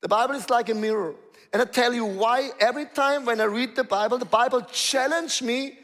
The 0.00 0.08
Bible 0.08 0.34
is 0.34 0.48
like 0.48 0.68
a 0.68 0.74
mirror. 0.74 1.14
And 1.52 1.60
I 1.60 1.64
tell 1.64 1.92
you 1.92 2.04
why 2.04 2.50
every 2.60 2.86
time 2.86 3.24
when 3.24 3.40
I 3.40 3.44
read 3.44 3.76
the 3.76 3.84
Bible, 3.84 4.18
the 4.18 4.24
Bible 4.24 4.62
challenged 4.62 5.42
me 5.42 5.78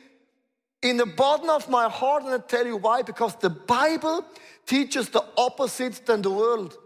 in 0.83 0.97
the 0.97 1.07
bottom 1.07 1.51
of 1.51 1.69
my 1.69 1.89
heart. 1.89 2.25
And 2.25 2.35
I 2.35 2.39
tell 2.39 2.67
you 2.67 2.77
why, 2.77 3.03
because 3.03 3.35
the 3.37 3.51
Bible 3.51 4.25
teaches 4.67 5.09
the 5.09 5.25
opposite 5.37 6.07
than 6.07 6.23
the 6.23 6.31
world. 6.31 6.77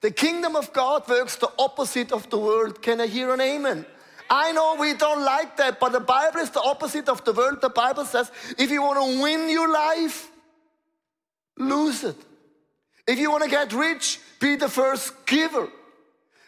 The 0.00 0.10
kingdom 0.10 0.56
of 0.56 0.72
God 0.72 1.08
works 1.08 1.36
the 1.36 1.50
opposite 1.58 2.12
of 2.12 2.30
the 2.30 2.38
world. 2.38 2.82
Can 2.82 3.00
I 3.00 3.06
hear 3.06 3.32
an 3.32 3.40
amen? 3.40 3.86
I 4.28 4.52
know 4.52 4.76
we 4.78 4.94
don't 4.94 5.24
like 5.24 5.56
that, 5.58 5.78
but 5.78 5.92
the 5.92 6.00
Bible 6.00 6.40
is 6.40 6.50
the 6.50 6.62
opposite 6.62 7.08
of 7.08 7.24
the 7.24 7.32
world. 7.32 7.60
The 7.60 7.68
Bible 7.68 8.04
says 8.04 8.30
if 8.58 8.70
you 8.70 8.82
want 8.82 8.98
to 8.98 9.22
win 9.22 9.48
your 9.48 9.70
life, 9.70 10.30
lose 11.56 12.04
it. 12.04 12.16
If 13.06 13.18
you 13.18 13.30
want 13.30 13.44
to 13.44 13.50
get 13.50 13.72
rich, 13.72 14.18
be 14.40 14.56
the 14.56 14.68
first 14.68 15.26
giver. 15.26 15.68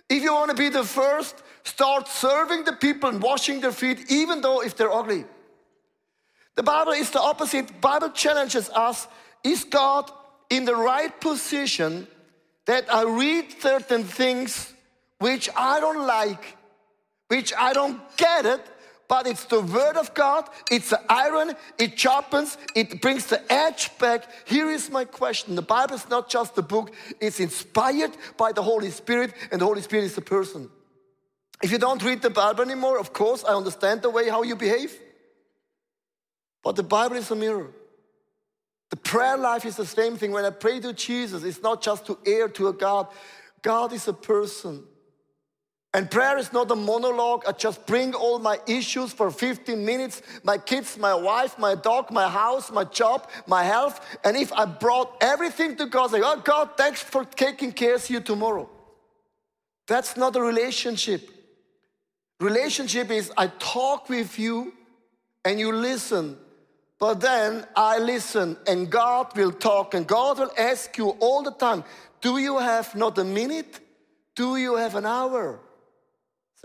If 0.08 0.22
you 0.22 0.32
want 0.32 0.50
to 0.50 0.56
be 0.56 0.68
the 0.68 0.84
first, 0.84 1.42
start 1.64 2.08
serving 2.08 2.64
the 2.64 2.72
people 2.72 3.10
and 3.10 3.22
washing 3.22 3.60
their 3.60 3.72
feet, 3.72 4.10
even 4.10 4.40
though 4.40 4.62
if 4.62 4.76
they're 4.76 4.92
ugly. 4.92 5.24
The 6.54 6.62
Bible 6.62 6.92
is 6.92 7.10
the 7.10 7.20
opposite. 7.20 7.80
Bible 7.80 8.10
challenges 8.10 8.70
us, 8.70 9.06
is 9.44 9.64
God 9.64 10.10
in 10.48 10.64
the 10.64 10.74
right 10.74 11.20
position 11.20 12.06
that 12.64 12.92
I 12.92 13.02
read 13.02 13.60
certain 13.60 14.04
things 14.04 14.72
which 15.18 15.48
I 15.56 15.80
don't 15.80 16.06
like, 16.06 16.56
which 17.28 17.52
I 17.58 17.72
don't 17.72 18.00
get 18.16 18.46
it, 18.46 18.60
but 19.08 19.26
it's 19.26 19.44
the 19.44 19.60
word 19.60 19.96
of 19.96 20.14
God, 20.14 20.48
it's 20.70 20.90
the 20.90 21.00
iron, 21.08 21.54
it 21.78 21.98
sharpens, 21.98 22.58
it 22.74 23.00
brings 23.00 23.26
the 23.26 23.40
edge 23.52 23.96
back. 23.98 24.28
Here 24.46 24.68
is 24.70 24.90
my 24.90 25.04
question. 25.04 25.54
The 25.54 25.62
Bible 25.62 25.94
is 25.94 26.08
not 26.08 26.28
just 26.28 26.58
a 26.58 26.62
book, 26.62 26.92
it's 27.20 27.38
inspired 27.38 28.12
by 28.36 28.52
the 28.52 28.62
Holy 28.62 28.90
Spirit, 28.90 29.32
and 29.52 29.60
the 29.60 29.64
Holy 29.64 29.82
Spirit 29.82 30.04
is 30.04 30.18
a 30.18 30.22
person. 30.22 30.68
If 31.62 31.70
you 31.70 31.78
don't 31.78 32.02
read 32.02 32.20
the 32.20 32.30
Bible 32.30 32.62
anymore, 32.62 32.98
of 32.98 33.12
course, 33.12 33.44
I 33.44 33.54
understand 33.54 34.02
the 34.02 34.10
way 34.10 34.28
how 34.28 34.42
you 34.42 34.56
behave. 34.56 34.98
But 36.62 36.76
the 36.76 36.82
Bible 36.82 37.16
is 37.16 37.30
a 37.30 37.36
mirror. 37.36 37.70
The 38.90 38.96
prayer 38.96 39.36
life 39.36 39.64
is 39.64 39.76
the 39.76 39.86
same 39.86 40.16
thing. 40.16 40.32
When 40.32 40.44
I 40.44 40.50
pray 40.50 40.80
to 40.80 40.92
Jesus, 40.92 41.44
it's 41.44 41.62
not 41.62 41.80
just 41.80 42.06
to 42.06 42.18
air 42.26 42.48
to 42.50 42.68
a 42.68 42.72
God. 42.72 43.08
God 43.62 43.92
is 43.92 44.06
a 44.06 44.12
person. 44.12 44.84
And 45.94 46.10
prayer 46.10 46.36
is 46.36 46.52
not 46.52 46.70
a 46.70 46.74
monologue. 46.74 47.44
I 47.48 47.52
just 47.52 47.86
bring 47.86 48.12
all 48.14 48.38
my 48.38 48.58
issues 48.66 49.12
for 49.12 49.30
15 49.30 49.82
minutes 49.84 50.20
my 50.44 50.58
kids, 50.58 50.98
my 50.98 51.14
wife, 51.14 51.58
my 51.58 51.74
dog, 51.74 52.10
my 52.10 52.28
house, 52.28 52.70
my 52.70 52.84
job, 52.84 53.30
my 53.46 53.64
health. 53.64 54.00
And 54.24 54.36
if 54.36 54.52
I 54.52 54.66
brought 54.66 55.16
everything 55.20 55.76
to 55.76 55.86
God, 55.86 56.10
say, 56.10 56.20
Oh, 56.22 56.40
God, 56.44 56.70
thanks 56.76 57.02
for 57.02 57.24
taking 57.24 57.72
care 57.72 57.94
of 57.94 58.10
you 58.10 58.20
tomorrow. 58.20 58.68
That's 59.86 60.16
not 60.16 60.36
a 60.36 60.42
relationship. 60.42 61.30
Relationship 62.40 63.10
is 63.10 63.32
I 63.36 63.46
talk 63.46 64.08
with 64.10 64.38
you 64.38 64.74
and 65.44 65.58
you 65.58 65.72
listen 65.72 66.36
but 66.98 67.20
then 67.20 67.66
I 67.76 67.98
listen, 67.98 68.56
and 68.66 68.90
God 68.90 69.36
will 69.36 69.52
talk, 69.52 69.92
and 69.94 70.06
God 70.06 70.38
will 70.38 70.50
ask 70.56 70.96
you 70.96 71.10
all 71.20 71.42
the 71.42 71.52
time 71.52 71.84
Do 72.20 72.38
you 72.38 72.58
have 72.58 72.94
not 72.94 73.18
a 73.18 73.24
minute? 73.24 73.80
Do 74.34 74.56
you 74.56 74.76
have 74.76 74.94
an 74.94 75.06
hour? 75.06 75.60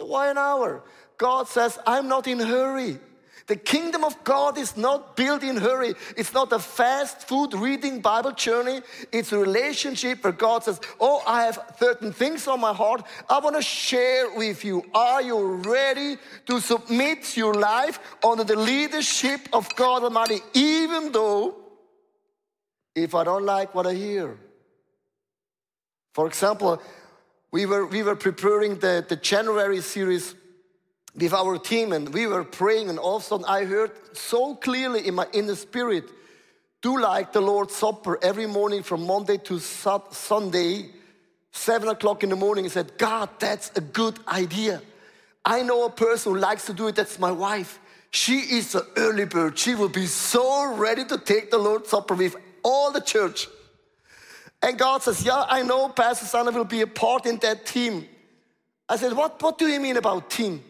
So, 0.01 0.07
why 0.07 0.31
an 0.31 0.37
hour? 0.39 0.81
God 1.19 1.47
says, 1.47 1.77
I'm 1.85 2.07
not 2.07 2.25
in 2.25 2.39
hurry. 2.39 2.97
The 3.45 3.55
kingdom 3.55 4.03
of 4.03 4.23
God 4.23 4.57
is 4.57 4.75
not 4.75 5.15
built 5.15 5.43
in 5.43 5.57
hurry. 5.57 5.93
It's 6.17 6.33
not 6.33 6.51
a 6.51 6.57
fast 6.57 7.27
food 7.27 7.53
reading 7.53 8.01
Bible 8.01 8.31
journey. 8.31 8.81
It's 9.11 9.31
a 9.31 9.37
relationship 9.37 10.23
where 10.23 10.33
God 10.33 10.63
says, 10.63 10.81
Oh, 10.99 11.21
I 11.27 11.43
have 11.43 11.59
certain 11.77 12.11
things 12.11 12.47
on 12.47 12.59
my 12.59 12.73
heart. 12.73 13.05
I 13.29 13.37
want 13.37 13.57
to 13.57 13.61
share 13.61 14.35
with 14.35 14.65
you. 14.65 14.83
Are 14.95 15.21
you 15.21 15.57
ready 15.57 16.17
to 16.47 16.59
submit 16.59 17.37
your 17.37 17.53
life 17.53 17.99
under 18.23 18.43
the 18.43 18.55
leadership 18.55 19.41
of 19.53 19.75
God 19.75 20.01
Almighty, 20.01 20.39
even 20.55 21.11
though 21.11 21.53
if 22.95 23.13
I 23.13 23.23
don't 23.23 23.45
like 23.45 23.75
what 23.75 23.85
I 23.85 23.93
hear? 23.93 24.35
For 26.15 26.25
example, 26.25 26.81
we 27.51 27.65
were, 27.65 27.85
we 27.85 28.01
were 28.01 28.15
preparing 28.15 28.79
the, 28.79 29.05
the 29.07 29.17
January 29.17 29.81
series 29.81 30.35
with 31.15 31.33
our 31.33 31.57
team 31.57 31.91
and 31.91 32.13
we 32.13 32.25
were 32.25 32.45
praying 32.45 32.89
and 32.89 32.97
all 32.97 33.17
of 33.17 33.23
a 33.23 33.25
sudden 33.25 33.45
I 33.45 33.65
heard 33.65 33.91
so 34.13 34.55
clearly 34.55 35.05
in 35.05 35.15
my 35.15 35.27
inner 35.33 35.55
spirit, 35.55 36.05
do 36.81 36.99
like 36.99 37.33
the 37.33 37.41
Lord's 37.41 37.75
Supper 37.75 38.17
every 38.23 38.47
morning 38.47 38.83
from 38.83 39.05
Monday 39.05 39.37
to 39.37 39.59
Sunday, 39.59 40.89
seven 41.51 41.89
o'clock 41.89 42.23
in 42.23 42.29
the 42.29 42.35
morning. 42.35 42.65
and 42.65 42.71
said, 42.71 42.97
God, 42.97 43.29
that's 43.39 43.71
a 43.75 43.81
good 43.81 44.17
idea. 44.27 44.81
I 45.43 45.63
know 45.63 45.85
a 45.85 45.89
person 45.89 46.33
who 46.33 46.39
likes 46.39 46.65
to 46.67 46.73
do 46.73 46.87
it, 46.87 46.95
that's 46.95 47.19
my 47.19 47.31
wife. 47.31 47.79
She 48.11 48.39
is 48.39 48.75
an 48.75 48.83
early 48.95 49.25
bird. 49.25 49.57
She 49.57 49.75
will 49.75 49.89
be 49.89 50.05
so 50.05 50.73
ready 50.75 51.05
to 51.05 51.17
take 51.17 51.51
the 51.51 51.57
Lord's 51.57 51.89
Supper 51.89 52.13
with 52.13 52.35
all 52.63 52.91
the 52.91 53.01
church. 53.01 53.47
And 54.61 54.77
God 54.77 55.01
says, 55.01 55.25
Yeah, 55.25 55.45
I 55.47 55.63
know 55.63 55.89
Pastor 55.89 56.25
Sana 56.25 56.51
will 56.51 56.65
be 56.65 56.81
a 56.81 56.87
part 56.87 57.25
in 57.25 57.37
that 57.37 57.65
team. 57.65 58.07
I 58.87 58.95
said, 58.97 59.13
What, 59.13 59.41
what 59.41 59.57
do 59.57 59.67
you 59.67 59.79
mean 59.79 59.97
about 59.97 60.29
team? 60.29 60.63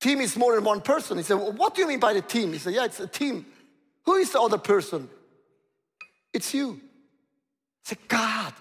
Team 0.00 0.20
is 0.20 0.36
more 0.36 0.54
than 0.54 0.64
one 0.64 0.80
person. 0.80 1.16
He 1.16 1.22
said, 1.22 1.34
well, 1.34 1.52
What 1.52 1.74
do 1.74 1.82
you 1.82 1.88
mean 1.88 2.00
by 2.00 2.14
the 2.14 2.22
team? 2.22 2.52
He 2.52 2.58
said, 2.58 2.74
Yeah, 2.74 2.84
it's 2.84 3.00
a 3.00 3.06
team. 3.06 3.46
Who 4.04 4.14
is 4.14 4.32
the 4.32 4.40
other 4.40 4.58
person? 4.58 5.08
It's 6.32 6.52
you. 6.52 6.80
I 6.80 7.88
said, 7.88 7.98
God, 8.08 8.52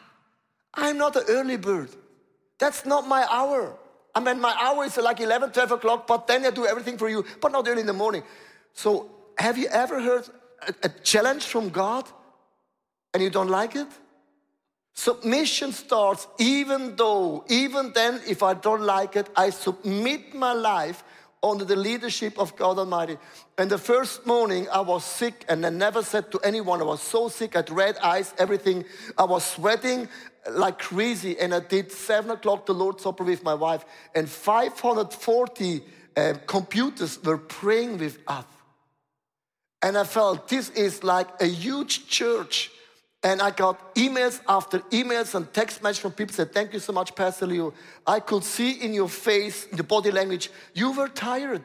I'm 0.73 0.97
not 0.97 1.15
an 1.15 1.23
early 1.29 1.57
bird. 1.57 1.89
That's 2.59 2.85
not 2.85 3.07
my 3.07 3.25
hour. 3.29 3.77
I 4.15 4.19
mean, 4.19 4.39
my 4.39 4.55
hour 4.59 4.85
is 4.85 4.95
like 4.97 5.19
11, 5.19 5.51
12 5.51 5.71
o'clock, 5.71 6.07
but 6.07 6.27
then 6.27 6.45
I 6.45 6.51
do 6.51 6.65
everything 6.65 6.97
for 6.97 7.09
you, 7.09 7.25
but 7.41 7.51
not 7.51 7.67
early 7.67 7.81
in 7.81 7.87
the 7.87 7.93
morning. 7.93 8.23
So, 8.73 9.09
have 9.37 9.57
you 9.57 9.67
ever 9.67 9.99
heard 10.01 10.29
a, 10.67 10.73
a 10.83 10.89
challenge 10.89 11.45
from 11.45 11.69
God 11.69 12.07
and 13.13 13.21
you 13.21 13.29
don't 13.29 13.49
like 13.49 13.75
it? 13.75 13.87
Submission 14.93 15.71
starts 15.71 16.27
even 16.39 16.95
though, 16.95 17.43
even 17.49 17.91
then, 17.93 18.21
if 18.27 18.43
I 18.43 18.53
don't 18.53 18.81
like 18.81 19.15
it, 19.15 19.27
I 19.35 19.49
submit 19.49 20.35
my 20.35 20.53
life 20.53 21.03
under 21.41 21.65
the 21.65 21.75
leadership 21.75 22.39
of 22.39 22.55
God 22.55 22.77
Almighty. 22.77 23.17
And 23.57 23.69
the 23.69 23.77
first 23.77 24.25
morning, 24.25 24.67
I 24.71 24.81
was 24.81 25.03
sick, 25.03 25.45
and 25.49 25.65
I 25.65 25.69
never 25.69 26.01
said 26.01 26.31
to 26.31 26.39
anyone, 26.39 26.79
I 26.79 26.85
was 26.85 27.01
so 27.01 27.27
sick, 27.27 27.55
I 27.55 27.59
had 27.59 27.69
red 27.69 27.97
eyes, 27.97 28.33
everything. 28.37 28.85
I 29.17 29.25
was 29.25 29.43
sweating 29.43 30.07
like 30.49 30.79
crazy, 30.79 31.37
and 31.39 31.53
I 31.53 31.59
did 31.59 31.91
seven 31.91 32.31
o'clock 32.31 32.65
the 32.65 32.73
Lord's 32.73 33.03
Supper 33.03 33.23
with 33.23 33.43
my 33.43 33.53
wife, 33.53 33.85
and 34.15 34.29
540 34.29 35.81
uh, 36.15 36.33
computers 36.45 37.21
were 37.23 37.37
praying 37.37 37.97
with 37.97 38.19
us. 38.27 38.45
And 39.81 39.97
I 39.97 40.05
felt 40.05 40.47
this 40.47 40.69
is 40.69 41.03
like 41.03 41.41
a 41.41 41.45
huge 41.45 42.07
church 42.07 42.71
and 43.23 43.41
I 43.41 43.51
got 43.51 43.95
emails 43.95 44.41
after 44.49 44.79
emails 44.91 45.33
and 45.33 45.51
text 45.53 45.81
messages 45.81 46.01
from 46.01 46.11
people 46.11 46.35
said, 46.35 46.53
Thank 46.53 46.73
you 46.73 46.79
so 46.79 46.91
much, 46.91 47.15
Pastor 47.15 47.47
Leo. 47.47 47.73
I 48.05 48.19
could 48.19 48.43
see 48.43 48.71
in 48.71 48.93
your 48.93 49.07
face, 49.07 49.65
in 49.67 49.77
the 49.77 49.83
body 49.83 50.11
language, 50.11 50.51
you 50.73 50.91
were 50.91 51.07
tired. 51.07 51.61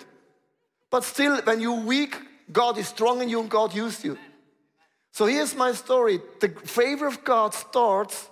But 0.90 1.04
still, 1.04 1.40
when 1.42 1.60
you're 1.60 1.80
weak, 1.80 2.16
God 2.52 2.78
is 2.78 2.88
strong 2.88 3.20
in 3.20 3.28
you 3.28 3.40
and 3.40 3.50
God 3.50 3.74
used 3.74 4.04
you. 4.04 4.16
So 5.12 5.26
here's 5.26 5.54
my 5.56 5.72
story. 5.72 6.20
The 6.40 6.48
favor 6.48 7.08
of 7.08 7.24
God 7.24 7.52
starts, 7.54 8.28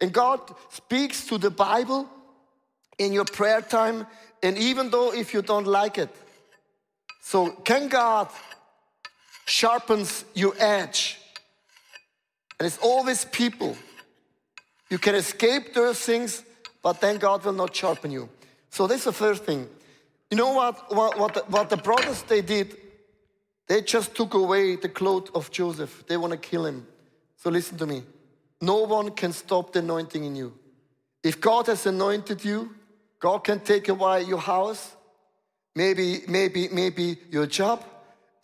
and 0.00 0.12
God 0.12 0.40
speaks 0.70 1.26
to 1.28 1.38
the 1.38 1.50
Bible 1.50 2.08
in 2.98 3.12
your 3.12 3.24
prayer 3.24 3.60
time, 3.62 4.06
and 4.42 4.58
even 4.58 4.90
though 4.90 5.12
if 5.14 5.32
you 5.32 5.42
don't 5.42 5.66
like 5.66 5.96
it. 5.96 6.10
So, 7.22 7.50
can 7.50 7.88
God 7.88 8.28
sharpens 9.46 10.24
your 10.34 10.54
edge? 10.58 11.20
And 12.58 12.66
it's 12.66 12.78
always 12.78 13.24
people. 13.24 13.76
You 14.90 14.98
can 14.98 15.14
escape 15.14 15.74
those 15.74 15.98
things, 16.00 16.44
but 16.82 17.00
then 17.00 17.18
God 17.18 17.44
will 17.44 17.52
not 17.52 17.74
sharpen 17.74 18.10
you. 18.10 18.28
So 18.70 18.86
this 18.86 18.98
is 18.98 19.04
the 19.04 19.12
first 19.12 19.44
thing. 19.44 19.68
You 20.30 20.36
know 20.36 20.52
what, 20.52 20.94
what, 20.94 21.18
what, 21.18 21.34
the, 21.34 21.40
what 21.40 21.70
the 21.70 21.76
brothers, 21.76 22.22
they 22.22 22.42
did? 22.42 22.76
They 23.66 23.82
just 23.82 24.14
took 24.14 24.34
away 24.34 24.76
the 24.76 24.88
cloth 24.88 25.34
of 25.34 25.50
Joseph. 25.50 26.04
They 26.06 26.16
want 26.16 26.32
to 26.32 26.38
kill 26.38 26.66
him. 26.66 26.86
So 27.36 27.50
listen 27.50 27.78
to 27.78 27.86
me. 27.86 28.02
No 28.60 28.82
one 28.82 29.10
can 29.10 29.32
stop 29.32 29.72
the 29.72 29.80
anointing 29.80 30.24
in 30.24 30.36
you. 30.36 30.52
If 31.22 31.40
God 31.40 31.66
has 31.66 31.86
anointed 31.86 32.44
you, 32.44 32.74
God 33.18 33.38
can 33.44 33.60
take 33.60 33.88
away 33.88 34.22
your 34.24 34.38
house, 34.38 34.94
maybe, 35.74 36.22
maybe, 36.28 36.68
maybe 36.68 37.16
your 37.30 37.46
job, 37.46 37.82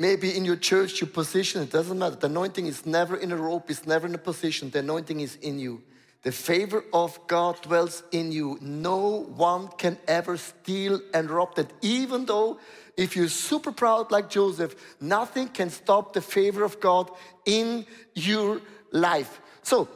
maybe 0.01 0.35
in 0.35 0.47
your 0.47 0.57
church, 0.57 1.01
your 1.03 1.11
position. 1.11 1.63
It 1.63 1.71
doesn't 1.71 1.99
matter. 1.99 2.17
The 2.17 2.27
anointing 2.27 2.67
is 2.67 2.87
never 2.87 3.17
in 3.17 3.31
a 3.31 3.37
rope, 3.37 3.71
it's 3.71 3.87
never 3.87 4.07
in 4.07 4.15
a 4.15 4.19
position. 4.19 4.71
The 4.71 4.79
anointing 4.79 5.21
is 5.21 5.37
in 5.37 5.61
you. 5.61 5.83
The 6.23 6.33
favor 6.33 6.85
of 6.93 7.19
God 7.27 7.61
dwells 7.63 8.03
in 8.11 8.33
you. 8.33 8.59
No 8.61 9.25
one 9.37 9.69
can 9.69 9.99
ever 10.09 10.37
steal 10.39 11.01
and 11.15 11.31
rob 11.31 11.55
that. 11.55 11.71
Even 11.83 12.25
though, 12.25 12.59
if 12.97 13.15
you're 13.15 13.29
super 13.29 13.73
proud 13.73 14.11
like 14.11 14.29
Joseph, 14.31 14.75
nothing 15.01 15.49
can 15.49 15.71
stop 15.71 16.15
the 16.15 16.21
favor 16.21 16.65
of 16.65 16.81
God 16.81 17.11
in 17.45 17.87
your 18.15 18.61
life. 18.93 19.41
So, 19.63 19.89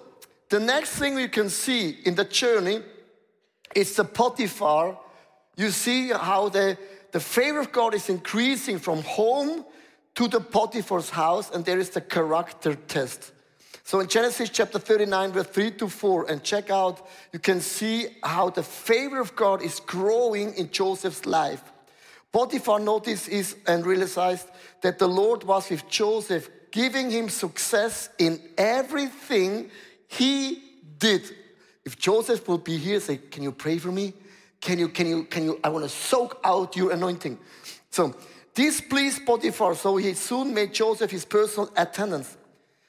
the 0.51 0.61
next 0.61 0.91
thing 0.99 1.15
we 1.15 1.29
can 1.29 1.49
see 1.49 1.97
in 2.05 2.15
the 2.15 2.25
journey 2.25 2.83
is 3.75 3.97
the 3.97 4.05
Potiphar. 4.05 4.99
You 5.57 5.71
see 5.71 6.11
how 6.11 6.51
the, 6.51 6.77
the 7.13 7.21
favor 7.21 7.61
of 7.61 7.73
God 7.73 7.95
is 7.95 8.09
increasing 8.09 8.79
from 8.79 9.03
home 9.03 9.65
to 10.15 10.29
the 10.29 10.41
Potiphar's 10.41 11.11
house, 11.11 11.51
and 11.51 11.65
there 11.65 11.79
is 11.79 11.91
the 11.91 12.01
character 12.01 12.75
test. 12.75 13.33
So 13.83 14.01
in 14.01 14.09
Genesis 14.09 14.49
chapter 14.49 14.79
39, 14.79 15.33
verse 15.33 15.47
3 15.49 15.71
to 15.73 15.89
4, 15.89 16.31
and 16.31 16.43
check 16.43 16.71
out, 16.71 17.07
you 17.33 17.39
can 17.39 17.61
see 17.61 18.07
how 18.23 18.49
the 18.49 18.63
favor 18.63 19.21
of 19.21 19.37
God 19.37 19.61
is 19.61 19.81
growing 19.81 20.55
in 20.55 20.71
Joseph's 20.71 21.27
life. 21.27 21.63
Potiphar 22.33 22.81
noticed 22.81 23.29
is 23.29 23.57
and 23.67 23.85
realized 23.85 24.49
that 24.81 24.99
the 24.99 25.07
Lord 25.07 25.45
was 25.45 25.71
with 25.71 25.89
Joseph, 25.89 26.49
giving 26.71 27.11
him 27.11 27.29
success 27.29 28.09
in 28.19 28.41
everything 28.57 29.71
he 30.09 30.63
did. 30.99 31.23
If 31.85 31.99
Joseph 31.99 32.49
will 32.49 32.59
be 32.59 32.79
here, 32.79 33.01
say, 33.01 33.19
Can 33.19 33.43
you 33.43 33.53
pray 33.53 33.79
for 33.79 33.93
me? 33.93 34.15
Can 34.61 34.79
you, 34.79 34.89
can 34.89 35.07
you, 35.07 35.25
can 35.25 35.45
you, 35.45 35.61
I 35.63 35.69
want 35.69 35.85
to 35.85 35.91
soak 35.91 36.41
out 36.43 36.75
your 36.75 36.91
anointing. 36.91 37.39
So 37.91 38.17
this 38.55 38.81
pleased 38.81 39.27
Potiphar, 39.27 39.75
so 39.75 39.97
he 39.97 40.15
soon 40.15 40.55
made 40.55 40.73
Joseph 40.73 41.11
his 41.11 41.25
personal 41.25 41.71
attendant. 41.77 42.27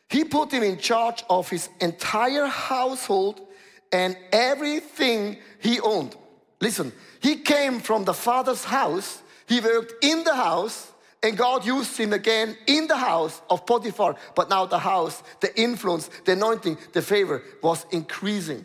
He 0.09 0.23
put 0.23 0.51
him 0.51 0.63
in 0.63 0.77
charge 0.77 1.23
of 1.29 1.49
his 1.49 1.69
entire 1.81 2.45
household 2.45 3.41
and 3.91 4.15
everything 4.31 5.37
he 5.59 5.79
owned. 5.79 6.15
Listen, 6.61 6.91
he 7.19 7.37
came 7.37 7.79
from 7.79 8.05
the 8.05 8.13
father's 8.13 8.63
house, 8.63 9.21
he 9.47 9.59
worked 9.59 10.03
in 10.03 10.23
the 10.23 10.35
house, 10.35 10.91
and 11.23 11.35
God 11.35 11.65
used 11.65 11.97
him 11.97 12.13
again 12.13 12.55
in 12.67 12.85
the 12.85 12.97
house 12.97 13.41
of 13.49 13.65
Potiphar. 13.65 14.15
But 14.35 14.49
now 14.49 14.67
the 14.67 14.77
house, 14.77 15.23
the 15.39 15.59
influence, 15.59 16.09
the 16.25 16.33
anointing, 16.33 16.77
the 16.93 17.01
favor 17.01 17.41
was 17.63 17.83
increasing. 17.89 18.63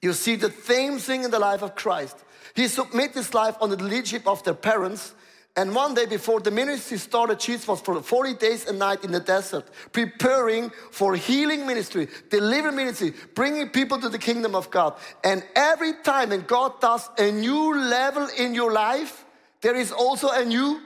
You 0.00 0.14
see 0.14 0.36
the 0.36 0.50
same 0.50 0.98
thing 0.98 1.24
in 1.24 1.30
the 1.30 1.38
life 1.38 1.62
of 1.62 1.74
Christ. 1.74 2.16
He 2.54 2.68
submitted 2.68 3.16
his 3.16 3.34
life 3.34 3.56
under 3.60 3.76
the 3.76 3.84
leadership 3.84 4.26
of 4.26 4.42
their 4.44 4.54
parents 4.54 5.12
and 5.56 5.74
one 5.74 5.94
day 5.94 6.04
before 6.04 6.40
the 6.40 6.50
ministry 6.50 6.98
started, 6.98 7.40
Jesus 7.40 7.66
was 7.66 7.80
for 7.80 8.02
40 8.02 8.34
days 8.34 8.66
and 8.66 8.78
night 8.78 9.04
in 9.04 9.10
the 9.10 9.20
desert, 9.20 9.64
preparing 9.90 10.70
for 10.90 11.16
healing 11.16 11.66
ministry, 11.66 12.08
deliver 12.28 12.70
ministry, 12.70 13.14
bringing 13.34 13.70
people 13.70 13.98
to 13.98 14.10
the 14.10 14.18
kingdom 14.18 14.54
of 14.54 14.70
God. 14.70 14.98
And 15.24 15.42
every 15.54 15.94
time 16.02 16.28
when 16.28 16.42
God 16.42 16.78
does 16.80 17.08
a 17.16 17.32
new 17.32 17.74
level 17.74 18.28
in 18.36 18.54
your 18.54 18.70
life, 18.70 19.24
there 19.62 19.74
is 19.74 19.92
also 19.92 20.28
a 20.28 20.44
new 20.44 20.78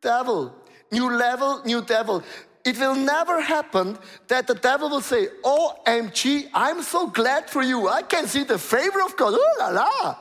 devil. 0.00 0.54
New 0.92 1.10
level, 1.10 1.62
new 1.64 1.82
devil. 1.82 2.22
It 2.64 2.78
will 2.78 2.94
never 2.94 3.40
happen 3.40 3.98
that 4.28 4.46
the 4.46 4.54
devil 4.54 4.88
will 4.88 5.00
say, 5.00 5.26
OMG, 5.42 6.48
I'm 6.54 6.82
so 6.82 7.08
glad 7.08 7.50
for 7.50 7.62
you. 7.62 7.88
I 7.88 8.02
can 8.02 8.28
see 8.28 8.44
the 8.44 8.58
favor 8.58 9.02
of 9.02 9.16
God. 9.16 9.34
Ooh 9.34 9.58
la 9.58 9.68
la. 9.68 10.16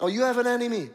Oh, 0.00 0.08
you 0.08 0.22
have 0.22 0.36
an 0.36 0.46
enemy. 0.46 0.90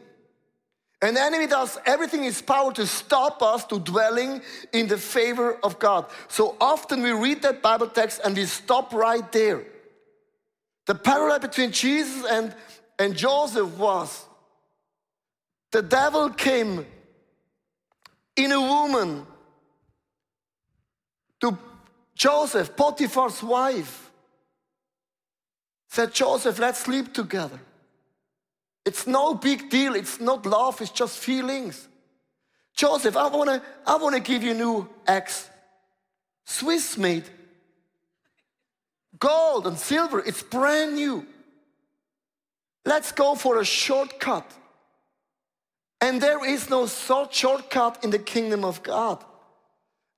An 1.04 1.18
enemy 1.18 1.46
does 1.46 1.76
everything 1.84 2.20
in 2.20 2.26
his 2.26 2.40
power 2.40 2.72
to 2.72 2.86
stop 2.86 3.42
us 3.42 3.62
to 3.66 3.78
dwelling 3.78 4.40
in 4.72 4.88
the 4.88 4.96
favor 4.96 5.58
of 5.62 5.78
God. 5.78 6.06
So 6.28 6.56
often 6.58 7.02
we 7.02 7.10
read 7.10 7.42
that 7.42 7.60
Bible 7.60 7.88
text 7.88 8.22
and 8.24 8.34
we 8.34 8.46
stop 8.46 8.90
right 8.94 9.30
there. 9.30 9.66
The 10.86 10.94
parallel 10.94 11.40
between 11.40 11.72
Jesus 11.72 12.24
and, 12.24 12.54
and 12.98 13.14
Joseph 13.14 13.76
was 13.76 14.24
the 15.72 15.82
devil 15.82 16.30
came 16.30 16.86
in 18.36 18.52
a 18.52 18.60
woman 18.60 19.26
to 21.42 21.58
Joseph, 22.14 22.74
Potiphar's 22.76 23.42
wife. 23.42 24.10
Said, 25.90 26.14
Joseph, 26.14 26.58
let's 26.58 26.78
sleep 26.78 27.12
together. 27.12 27.60
It's 28.84 29.06
no 29.06 29.34
big 29.34 29.70
deal. 29.70 29.94
It's 29.94 30.20
not 30.20 30.44
love, 30.46 30.80
it's 30.80 30.90
just 30.90 31.18
feelings. 31.18 31.88
Joseph, 32.74 33.16
I 33.16 33.28
wanna, 33.28 33.62
I 33.86 33.96
wanna 33.96 34.20
give 34.20 34.42
you 34.42 34.54
new 34.54 34.88
axe. 35.06 35.48
Swiss 36.44 36.98
made. 36.98 37.24
Gold 39.18 39.66
and 39.66 39.78
silver, 39.78 40.20
it's 40.20 40.42
brand 40.42 40.94
new. 40.94 41.26
Let's 42.84 43.12
go 43.12 43.34
for 43.34 43.60
a 43.60 43.64
shortcut. 43.64 44.50
And 46.00 46.20
there 46.20 46.44
is 46.44 46.68
no 46.68 46.86
shortcut 46.86 48.04
in 48.04 48.10
the 48.10 48.18
kingdom 48.18 48.64
of 48.64 48.82
God. 48.82 49.24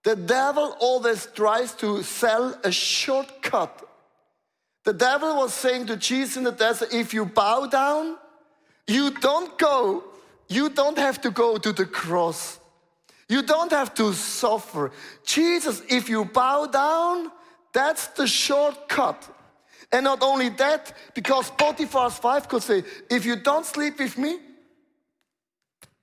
The 0.02 0.16
devil 0.16 0.76
always 0.80 1.28
tries 1.34 1.72
to 1.74 2.02
sell 2.02 2.58
a 2.64 2.72
shortcut. 2.72 3.82
The 4.84 4.92
devil 4.92 5.36
was 5.36 5.52
saying 5.52 5.86
to 5.86 5.96
Jesus 5.96 6.36
in 6.36 6.44
the 6.44 6.52
desert, 6.52 6.92
if 6.92 7.12
you 7.12 7.24
bow 7.24 7.66
down, 7.66 8.16
you 8.86 9.10
don't 9.10 9.58
go, 9.58 10.04
you 10.48 10.68
don't 10.68 10.98
have 10.98 11.20
to 11.22 11.30
go 11.30 11.58
to 11.58 11.72
the 11.72 11.86
cross. 11.86 12.60
You 13.28 13.42
don't 13.42 13.72
have 13.72 13.94
to 13.94 14.12
suffer. 14.12 14.92
Jesus, 15.24 15.82
if 15.88 16.08
you 16.08 16.24
bow 16.24 16.66
down, 16.66 17.32
that's 17.72 18.06
the 18.08 18.26
shortcut. 18.26 19.28
And 19.90 20.04
not 20.04 20.22
only 20.22 20.50
that, 20.50 20.92
because 21.14 21.50
Potiphar's 21.50 22.22
wife 22.22 22.48
could 22.48 22.62
say, 22.62 22.84
if 23.10 23.24
you 23.24 23.36
don't 23.36 23.66
sleep 23.66 23.98
with 23.98 24.16
me, 24.18 24.38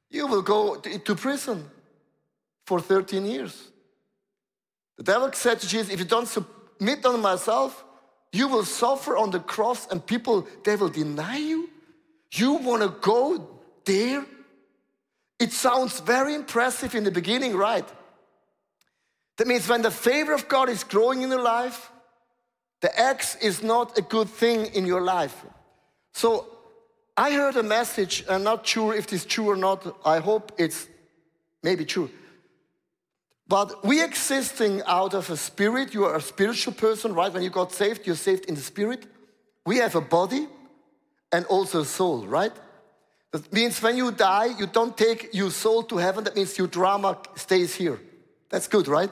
you 0.10 0.28
will 0.28 0.42
go 0.42 0.76
to 0.76 1.16
prison 1.16 1.70
for 2.66 2.80
13 2.80 3.26
years. 3.26 3.72
The 4.98 5.04
devil 5.04 5.32
said 5.34 5.60
to 5.62 5.68
Jesus, 5.68 5.92
if 5.92 6.00
you 6.00 6.06
don't 6.06 6.28
submit 6.28 7.06
on 7.06 7.22
myself, 7.22 7.84
you 8.32 8.48
will 8.48 8.66
suffer 8.66 9.18
on 9.18 9.32
the 9.32 9.40
cross 9.40 9.88
and 9.88 10.06
people, 10.06 10.48
they 10.64 10.76
will 10.76 10.90
deny 10.90 11.38
you. 11.38 11.70
You 12.36 12.54
want 12.54 12.82
to 12.82 12.90
go 12.90 13.60
there? 13.86 14.26
It 15.40 15.52
sounds 15.52 16.00
very 16.00 16.34
impressive 16.34 16.96
in 16.96 17.04
the 17.04 17.12
beginning, 17.12 17.56
right? 17.56 17.88
That 19.38 19.48
means 19.48 19.68
when 19.68 19.82
the 19.82 19.92
favor 19.92 20.34
of 20.34 20.48
God 20.48 20.70
is 20.70 20.84
growing 20.84 21.22
in 21.22 21.30
your 21.30 21.42
life, 21.42 21.92
the 22.82 23.00
X 23.00 23.36
is 23.36 23.64
not 23.64 23.98
a 23.98 24.02
good 24.02 24.30
thing 24.30 24.66
in 24.68 24.86
your 24.86 25.02
life. 25.02 25.46
So 26.14 26.48
I 27.16 27.32
heard 27.32 27.56
a 27.56 27.64
message, 27.64 28.24
I'm 28.30 28.44
not 28.44 28.66
sure 28.66 28.94
if 28.96 29.12
it's 29.14 29.26
true 29.26 29.50
or 29.50 29.56
not. 29.56 29.98
I 30.06 30.20
hope 30.20 30.52
it's 30.58 30.88
maybe 31.62 31.86
true. 31.86 32.10
But 33.48 33.86
we 33.86 34.04
existing 34.04 34.82
out 34.88 35.14
of 35.14 35.30
a 35.30 35.38
spirit, 35.38 35.94
you 35.94 36.06
are 36.06 36.16
a 36.16 36.22
spiritual 36.22 36.74
person, 36.74 37.14
right? 37.14 37.32
When 37.32 37.44
you 37.44 37.50
got 37.50 37.72
saved, 37.72 38.08
you're 38.08 38.16
saved 38.16 38.46
in 38.46 38.56
the 38.56 38.62
spirit. 38.62 39.06
We 39.66 39.78
have 39.78 39.96
a 39.96 40.02
body, 40.02 40.48
and 41.34 41.46
also 41.48 41.84
soul, 41.84 42.26
right? 42.28 42.54
That 43.32 43.52
means 43.52 43.82
when 43.82 43.98
you 43.98 44.12
die, 44.12 44.56
you 44.58 44.68
don't 44.68 44.96
take 44.96 45.34
your 45.34 45.50
soul 45.50 45.82
to 45.84 45.98
heaven. 45.98 46.24
That 46.24 46.36
means 46.36 46.58
your 46.58 46.68
drama 46.68 47.18
stays 47.36 47.74
here. 47.74 48.00
That's 48.50 48.68
good, 48.68 48.88
right? 48.88 49.10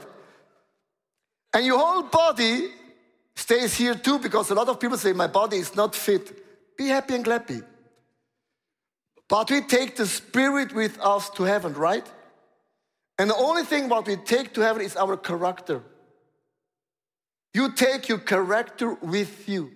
And 1.52 1.66
your 1.66 1.78
whole 1.78 2.04
body 2.04 2.70
stays 3.34 3.74
here 3.74 3.96
too, 3.96 4.20
because 4.20 4.50
a 4.50 4.54
lot 4.54 4.68
of 4.68 4.78
people 4.78 4.96
say, 4.96 5.12
My 5.12 5.26
body 5.26 5.56
is 5.56 5.74
not 5.74 5.96
fit. 5.96 6.76
Be 6.78 6.86
happy 6.86 7.16
and 7.16 7.24
clappy. 7.24 7.62
But 9.28 9.50
we 9.50 9.62
take 9.62 9.96
the 9.96 10.06
spirit 10.06 10.72
with 10.72 10.98
us 11.00 11.28
to 11.30 11.42
heaven, 11.42 11.74
right? 11.74 12.06
And 13.18 13.30
the 13.30 13.36
only 13.36 13.64
thing 13.64 13.88
what 13.88 14.06
we 14.06 14.16
take 14.16 14.54
to 14.54 14.60
heaven 14.60 14.82
is 14.82 14.96
our 14.96 15.16
character. 15.16 15.82
You 17.54 17.72
take 17.72 18.08
your 18.08 18.18
character 18.18 18.94
with 18.94 19.48
you. 19.48 19.72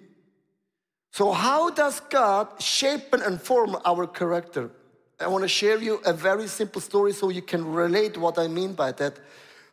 So, 1.16 1.32
how 1.32 1.70
does 1.70 2.00
God 2.00 2.60
shape 2.60 3.14
and 3.14 3.40
form 3.40 3.74
our 3.86 4.06
character? 4.06 4.70
I 5.18 5.28
want 5.28 5.44
to 5.44 5.48
share 5.48 5.78
you 5.78 5.94
a 6.04 6.12
very 6.12 6.46
simple 6.46 6.82
story 6.82 7.14
so 7.14 7.30
you 7.30 7.40
can 7.40 7.72
relate 7.72 8.18
what 8.18 8.38
I 8.38 8.48
mean 8.48 8.74
by 8.74 8.92
that. 8.92 9.18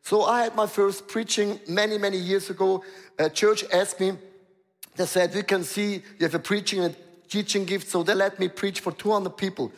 So, 0.04 0.24
I 0.24 0.44
had 0.44 0.56
my 0.56 0.68
first 0.68 1.10
preaching 1.10 1.60
many, 1.68 1.98
many 1.98 2.16
years 2.16 2.50
ago. 2.50 2.82
A 3.20 3.30
church 3.30 3.66
asked 3.74 4.00
me, 4.00 4.14
they 4.96 5.06
said, 5.06 5.36
We 5.36 5.44
can 5.44 5.66
see 5.66 5.96
you 6.18 6.22
have 6.22 6.34
a 6.34 6.40
preaching 6.40 6.80
and 6.80 6.96
teaching 7.28 7.66
gift, 7.66 7.90
so 7.90 8.04
they 8.04 8.16
let 8.16 8.40
me 8.40 8.48
preach 8.48 8.80
for 8.80 8.94
200 8.94 9.36
people. 9.36 9.70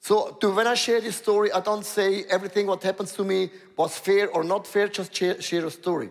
So, 0.00 0.38
to, 0.40 0.50
when 0.50 0.66
I 0.66 0.72
share 0.72 1.02
this 1.02 1.16
story, 1.16 1.52
I 1.52 1.60
don't 1.60 1.84
say 1.84 2.24
everything 2.30 2.66
what 2.66 2.82
happens 2.82 3.12
to 3.12 3.22
me 3.22 3.50
was 3.76 3.98
fair 3.98 4.30
or 4.30 4.44
not 4.44 4.66
fair, 4.66 4.88
just 4.88 5.14
share, 5.14 5.38
share 5.42 5.66
a 5.66 5.70
story. 5.70 6.08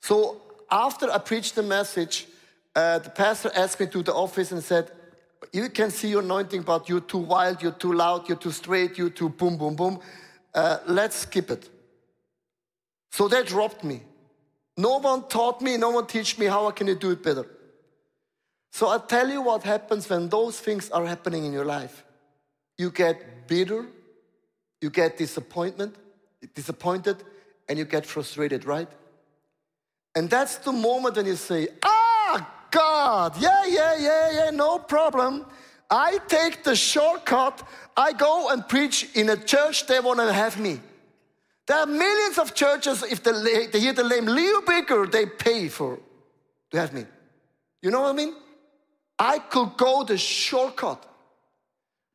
So, 0.00 0.42
after 0.70 1.10
I 1.10 1.16
preached 1.16 1.54
the 1.54 1.62
message, 1.62 2.26
uh, 2.74 2.98
the 2.98 3.10
pastor 3.10 3.50
asked 3.54 3.80
me 3.80 3.86
to 3.86 4.02
the 4.02 4.14
office 4.14 4.52
and 4.52 4.62
said, 4.62 4.90
you 5.52 5.68
can 5.68 5.90
see 5.90 6.08
your 6.08 6.22
anointing, 6.22 6.62
but 6.62 6.88
you're 6.88 7.00
too 7.00 7.18
wild, 7.18 7.62
you're 7.62 7.72
too 7.72 7.92
loud, 7.92 8.28
you're 8.28 8.38
too 8.38 8.52
straight, 8.52 8.96
you're 8.96 9.10
too 9.10 9.28
boom, 9.28 9.56
boom, 9.56 9.74
boom. 9.74 10.00
Uh, 10.54 10.78
let's 10.86 11.16
skip 11.16 11.50
it. 11.50 11.68
So 13.10 13.28
they 13.28 13.42
dropped 13.42 13.84
me. 13.84 14.02
No 14.76 14.98
one 14.98 15.28
taught 15.28 15.60
me, 15.60 15.76
no 15.76 15.90
one 15.90 16.06
teach 16.06 16.38
me 16.38 16.46
how 16.46 16.66
I 16.66 16.72
can 16.72 16.86
do 16.98 17.10
it 17.10 17.22
better. 17.22 17.46
So 18.70 18.88
I 18.88 18.98
tell 18.98 19.28
you 19.28 19.42
what 19.42 19.64
happens 19.64 20.08
when 20.08 20.30
those 20.30 20.58
things 20.58 20.90
are 20.90 21.04
happening 21.04 21.44
in 21.44 21.52
your 21.52 21.66
life. 21.66 22.04
You 22.78 22.90
get 22.90 23.46
bitter, 23.46 23.86
you 24.80 24.88
get 24.88 25.18
disappointment, 25.18 25.96
disappointed, 26.54 27.22
and 27.68 27.78
you 27.78 27.84
get 27.84 28.06
frustrated, 28.06 28.64
right? 28.64 28.88
And 30.14 30.30
that's 30.30 30.56
the 30.56 30.72
moment 30.72 31.16
when 31.16 31.26
you 31.26 31.36
say, 31.36 31.68
God, 32.72 33.36
yeah, 33.38 33.64
yeah, 33.68 33.96
yeah, 33.98 34.30
yeah, 34.32 34.50
no 34.50 34.78
problem. 34.78 35.46
I 35.90 36.18
take 36.26 36.64
the 36.64 36.74
shortcut. 36.74 37.62
I 37.94 38.14
go 38.14 38.48
and 38.48 38.66
preach 38.66 39.08
in 39.14 39.28
a 39.28 39.36
church, 39.36 39.86
they 39.86 40.00
want 40.00 40.20
to 40.20 40.32
have 40.32 40.58
me. 40.58 40.80
There 41.66 41.76
are 41.76 41.86
millions 41.86 42.38
of 42.38 42.54
churches, 42.54 43.02
if 43.02 43.22
they, 43.22 43.66
they 43.66 43.78
hear 43.78 43.92
the 43.92 44.08
name 44.08 44.24
Leo 44.24 44.62
Bigger, 44.62 45.06
they 45.06 45.26
pay 45.26 45.68
for 45.68 45.98
to 46.70 46.80
have 46.80 46.94
me. 46.94 47.04
You 47.82 47.90
know 47.90 48.00
what 48.00 48.10
I 48.10 48.12
mean? 48.14 48.34
I 49.18 49.38
could 49.38 49.76
go 49.76 50.02
the 50.02 50.16
shortcut. 50.16 51.06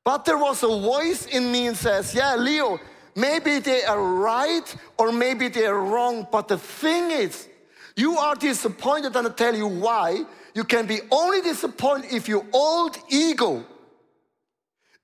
But 0.03 0.25
there 0.25 0.37
was 0.37 0.63
a 0.63 0.67
voice 0.67 1.27
in 1.27 1.51
me 1.51 1.67
and 1.67 1.77
says, 1.77 2.15
Yeah, 2.15 2.35
Leo, 2.35 2.79
maybe 3.15 3.59
they 3.59 3.83
are 3.83 4.01
right 4.01 4.75
or 4.97 5.11
maybe 5.11 5.49
they 5.49 5.67
are 5.67 5.79
wrong. 5.79 6.27
But 6.31 6.47
the 6.47 6.57
thing 6.57 7.11
is, 7.11 7.47
you 7.95 8.17
are 8.17 8.35
disappointed, 8.35 9.15
and 9.15 9.27
I 9.27 9.31
tell 9.31 9.55
you 9.55 9.67
why. 9.67 10.23
You 10.57 10.63
can 10.63 10.87
be 10.87 11.01
only 11.11 11.41
disappointed 11.41 12.11
if 12.11 12.27
your 12.27 12.43
old 12.51 12.97
ego, 13.09 13.63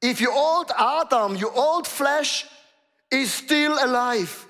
if 0.02 0.20
your 0.20 0.34
old 0.34 0.72
Adam, 0.76 1.36
your 1.36 1.54
old 1.54 1.86
flesh 1.86 2.48
is 3.12 3.32
still 3.32 3.74
alive. 3.74 4.48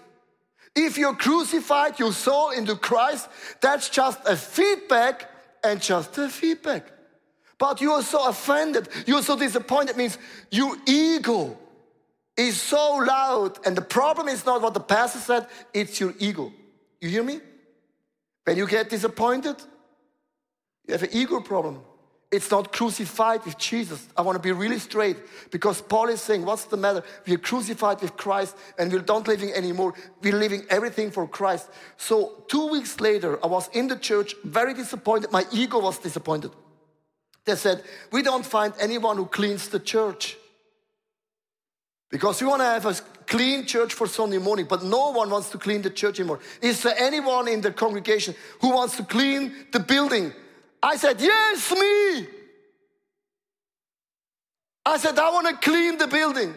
If 0.74 0.98
you're 0.98 1.14
crucified, 1.14 2.00
your 2.00 2.14
soul 2.14 2.52
into 2.52 2.78
Christ, 2.78 3.28
that's 3.60 3.90
just 3.90 4.18
a 4.26 4.38
feedback 4.38 5.30
and 5.62 5.82
just 5.82 6.18
a 6.20 6.30
feedback. 6.30 6.90
But 7.58 7.82
you 7.82 7.92
are 7.92 8.02
so 8.02 8.30
offended, 8.30 8.88
you're 9.06 9.24
so 9.24 9.38
disappointed, 9.38 9.98
means 9.98 10.18
your 10.52 10.78
ego 10.88 11.58
is 12.38 12.62
so 12.62 13.04
loud. 13.06 13.60
And 13.66 13.76
the 13.76 13.82
problem 13.82 14.30
is 14.30 14.46
not 14.46 14.62
what 14.62 14.74
the 14.74 14.80
pastor 14.80 15.20
said, 15.20 15.48
it's 15.74 16.00
your 16.00 16.14
ego. 16.18 16.54
You 17.02 17.10
hear 17.10 17.24
me? 17.24 17.42
When 18.46 18.56
you 18.56 18.66
get 18.66 18.90
disappointed, 18.90 19.58
you 20.88 20.94
have 20.94 21.04
an 21.04 21.10
ego 21.12 21.40
problem. 21.40 21.82
It's 22.34 22.50
not 22.50 22.74
crucified 22.74 23.46
with 23.46 23.60
Jesus. 23.60 24.08
I 24.18 24.24
want 24.24 24.38
to 24.38 24.42
be 24.42 24.52
really 24.52 24.80
straight 24.80 25.18
because 25.52 25.84
Paul 25.84 26.10
is 26.10 26.20
saying, 26.20 26.44
What's 26.44 26.66
the 26.66 26.78
matter? 26.78 27.04
We're 27.28 27.38
crucified 27.38 28.02
with 28.02 28.18
Christ 28.18 28.58
and 28.80 28.92
we 28.92 29.00
don't 29.00 29.28
living 29.28 29.52
anymore. 29.54 29.94
We're 30.20 30.36
living 30.36 30.64
everything 30.68 31.12
for 31.12 31.28
Christ. 31.28 31.70
So, 31.96 32.44
two 32.48 32.70
weeks 32.70 33.00
later, 33.00 33.38
I 33.44 33.48
was 33.48 33.70
in 33.74 33.88
the 33.88 33.98
church, 33.98 34.34
very 34.44 34.74
disappointed. 34.74 35.32
My 35.32 35.46
ego 35.52 35.80
was 35.80 36.00
disappointed. 36.00 36.50
They 37.46 37.56
said, 37.56 37.84
We 38.12 38.24
don't 38.24 38.46
find 38.46 38.74
anyone 38.80 39.18
who 39.18 39.28
cleans 39.28 39.68
the 39.68 39.80
church. 39.80 40.36
Because 42.10 42.42
we 42.42 42.48
want 42.48 42.62
to 42.62 42.66
have 42.66 42.86
a 42.88 42.96
clean 43.28 43.66
church 43.68 43.94
for 43.94 44.08
Sunday 44.08 44.40
morning, 44.40 44.66
but 44.68 44.84
no 44.84 45.12
one 45.12 45.30
wants 45.30 45.50
to 45.52 45.60
clean 45.60 45.84
the 45.84 45.90
church 45.92 46.20
anymore. 46.20 46.40
Is 46.62 46.82
there 46.82 46.96
anyone 46.98 47.48
in 47.48 47.62
the 47.62 47.72
congregation 47.72 48.34
who 48.60 48.72
wants 48.72 48.98
to 48.98 49.04
clean 49.04 49.54
the 49.72 49.80
building? 49.80 50.34
I 50.84 50.98
said, 50.98 51.22
Yes, 51.22 51.72
me. 51.72 52.28
I 54.86 54.98
said, 54.98 55.18
I 55.18 55.32
want 55.32 55.48
to 55.48 55.56
clean 55.70 55.98
the 55.98 56.08
building. 56.08 56.56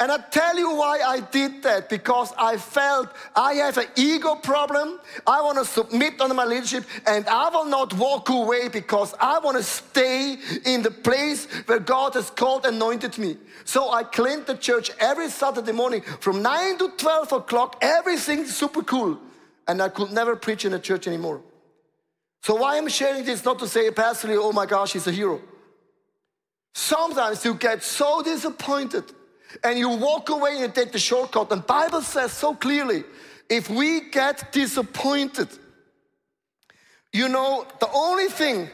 And 0.00 0.10
I 0.10 0.18
tell 0.18 0.58
you 0.58 0.74
why 0.74 1.00
I 1.06 1.20
did 1.20 1.62
that 1.62 1.88
because 1.88 2.32
I 2.36 2.56
felt 2.56 3.10
I 3.36 3.54
have 3.54 3.78
an 3.78 3.86
ego 3.94 4.34
problem. 4.34 4.98
I 5.24 5.40
want 5.40 5.58
to 5.58 5.64
submit 5.64 6.20
under 6.20 6.34
my 6.34 6.44
leadership 6.44 6.84
and 7.06 7.28
I 7.28 7.48
will 7.50 7.66
not 7.66 7.94
walk 7.94 8.28
away 8.28 8.68
because 8.68 9.14
I 9.20 9.38
want 9.38 9.56
to 9.56 9.62
stay 9.62 10.36
in 10.64 10.82
the 10.82 10.90
place 10.90 11.46
where 11.66 11.78
God 11.78 12.14
has 12.14 12.28
called 12.30 12.66
anointed 12.66 13.18
me. 13.18 13.36
So 13.64 13.92
I 13.92 14.02
cleaned 14.02 14.46
the 14.46 14.56
church 14.56 14.90
every 14.98 15.30
Saturday 15.30 15.72
morning 15.72 16.02
from 16.18 16.42
9 16.42 16.78
to 16.78 16.88
12 16.96 17.32
o'clock, 17.32 17.78
everything 17.80 18.46
super 18.46 18.82
cool. 18.82 19.18
And 19.68 19.80
I 19.80 19.90
could 19.90 20.10
never 20.10 20.34
preach 20.34 20.64
in 20.64 20.74
a 20.74 20.78
church 20.80 21.06
anymore. 21.06 21.40
So 22.44 22.56
why 22.56 22.76
I'm 22.76 22.88
sharing 22.88 23.24
this 23.24 23.42
not 23.42 23.58
to 23.60 23.66
say, 23.66 23.90
Pastor, 23.90 24.28
oh 24.32 24.52
my 24.52 24.66
gosh, 24.66 24.92
he's 24.92 25.06
a 25.06 25.12
hero. 25.12 25.40
Sometimes 26.74 27.42
you 27.42 27.54
get 27.54 27.82
so 27.82 28.20
disappointed 28.22 29.04
and 29.62 29.78
you 29.78 29.88
walk 29.88 30.28
away 30.28 30.50
and 30.50 30.60
you 30.60 30.68
take 30.68 30.92
the 30.92 30.98
shortcut. 30.98 31.50
And 31.52 31.66
Bible 31.66 32.02
says 32.02 32.32
so 32.32 32.54
clearly, 32.54 33.04
if 33.48 33.70
we 33.70 34.10
get 34.10 34.52
disappointed, 34.52 35.48
you 37.14 37.28
know, 37.28 37.66
the 37.80 37.88
only 37.94 38.26
thing 38.26 38.68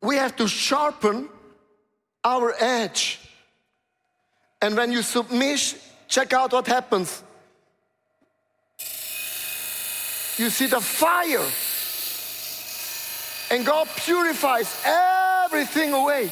we 0.00 0.16
have 0.16 0.34
to 0.36 0.48
sharpen 0.48 1.28
our 2.24 2.54
edge. 2.58 3.20
And 4.62 4.78
when 4.78 4.92
you 4.92 5.02
submit, 5.02 5.78
check 6.08 6.32
out 6.32 6.54
what 6.54 6.66
happens. 6.66 7.23
You 10.36 10.50
see 10.50 10.66
the 10.66 10.80
fire. 10.80 11.44
And 13.50 13.64
God 13.64 13.88
purifies 13.96 14.82
everything 14.84 15.92
away 15.92 16.30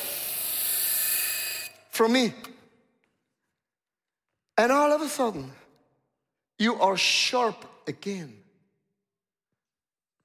from 1.90 2.12
me. 2.12 2.32
And 4.58 4.72
all 4.72 4.92
of 4.92 5.00
a 5.00 5.08
sudden, 5.08 5.50
you 6.58 6.80
are 6.80 6.96
sharp 6.96 7.64
again. 7.86 8.36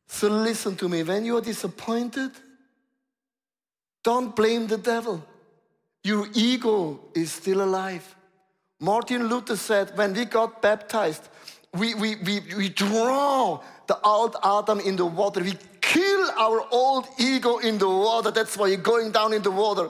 So 0.07 0.27
listen 0.27 0.75
to 0.77 0.89
me. 0.89 1.03
When 1.03 1.25
you 1.25 1.37
are 1.37 1.41
disappointed, 1.41 2.31
don't 4.03 4.35
blame 4.35 4.67
the 4.67 4.77
devil. 4.77 5.23
Your 6.03 6.27
ego 6.33 6.99
is 7.13 7.31
still 7.31 7.61
alive. 7.61 8.15
Martin 8.79 9.27
Luther 9.27 9.57
said, 9.57 9.97
when 9.97 10.13
we 10.13 10.25
got 10.25 10.61
baptized, 10.61 11.27
we, 11.77 11.93
we, 11.95 12.15
we, 12.15 12.41
we 12.55 12.69
draw 12.69 13.61
the 13.87 13.99
old 14.01 14.35
Adam 14.43 14.79
in 14.79 14.95
the 14.95 15.05
water. 15.05 15.41
We 15.41 15.53
kill 15.81 16.31
our 16.37 16.65
old 16.71 17.07
ego 17.17 17.57
in 17.57 17.77
the 17.77 17.87
water. 17.87 18.31
That's 18.31 18.57
why 18.57 18.67
you're 18.67 18.77
going 18.77 19.11
down 19.11 19.33
in 19.33 19.41
the 19.41 19.51
water. 19.51 19.89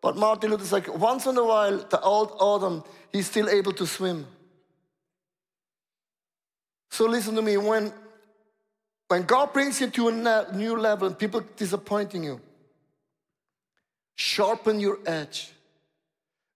But 0.00 0.16
Martin 0.16 0.50
Luther 0.50 0.74
like, 0.74 0.92
once 0.98 1.26
in 1.26 1.36
a 1.38 1.44
while, 1.44 1.78
the 1.78 2.00
old 2.00 2.32
Adam, 2.40 2.84
he's 3.12 3.26
still 3.26 3.48
able 3.48 3.72
to 3.72 3.86
swim. 3.86 4.26
So 6.90 7.06
listen 7.06 7.34
to 7.36 7.42
me, 7.42 7.56
when, 7.56 7.92
when 9.08 9.22
God 9.22 9.52
brings 9.52 9.80
you 9.80 9.88
to 9.88 10.08
a 10.08 10.52
new 10.52 10.76
level 10.76 11.06
and 11.06 11.18
people 11.18 11.42
disappointing 11.56 12.24
you, 12.24 12.40
sharpen 14.14 14.78
your 14.78 14.98
edge 15.06 15.52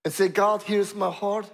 and 0.04 0.12
say, 0.12 0.28
God, 0.28 0.62
here's 0.62 0.94
my 0.94 1.10
heart. 1.10 1.50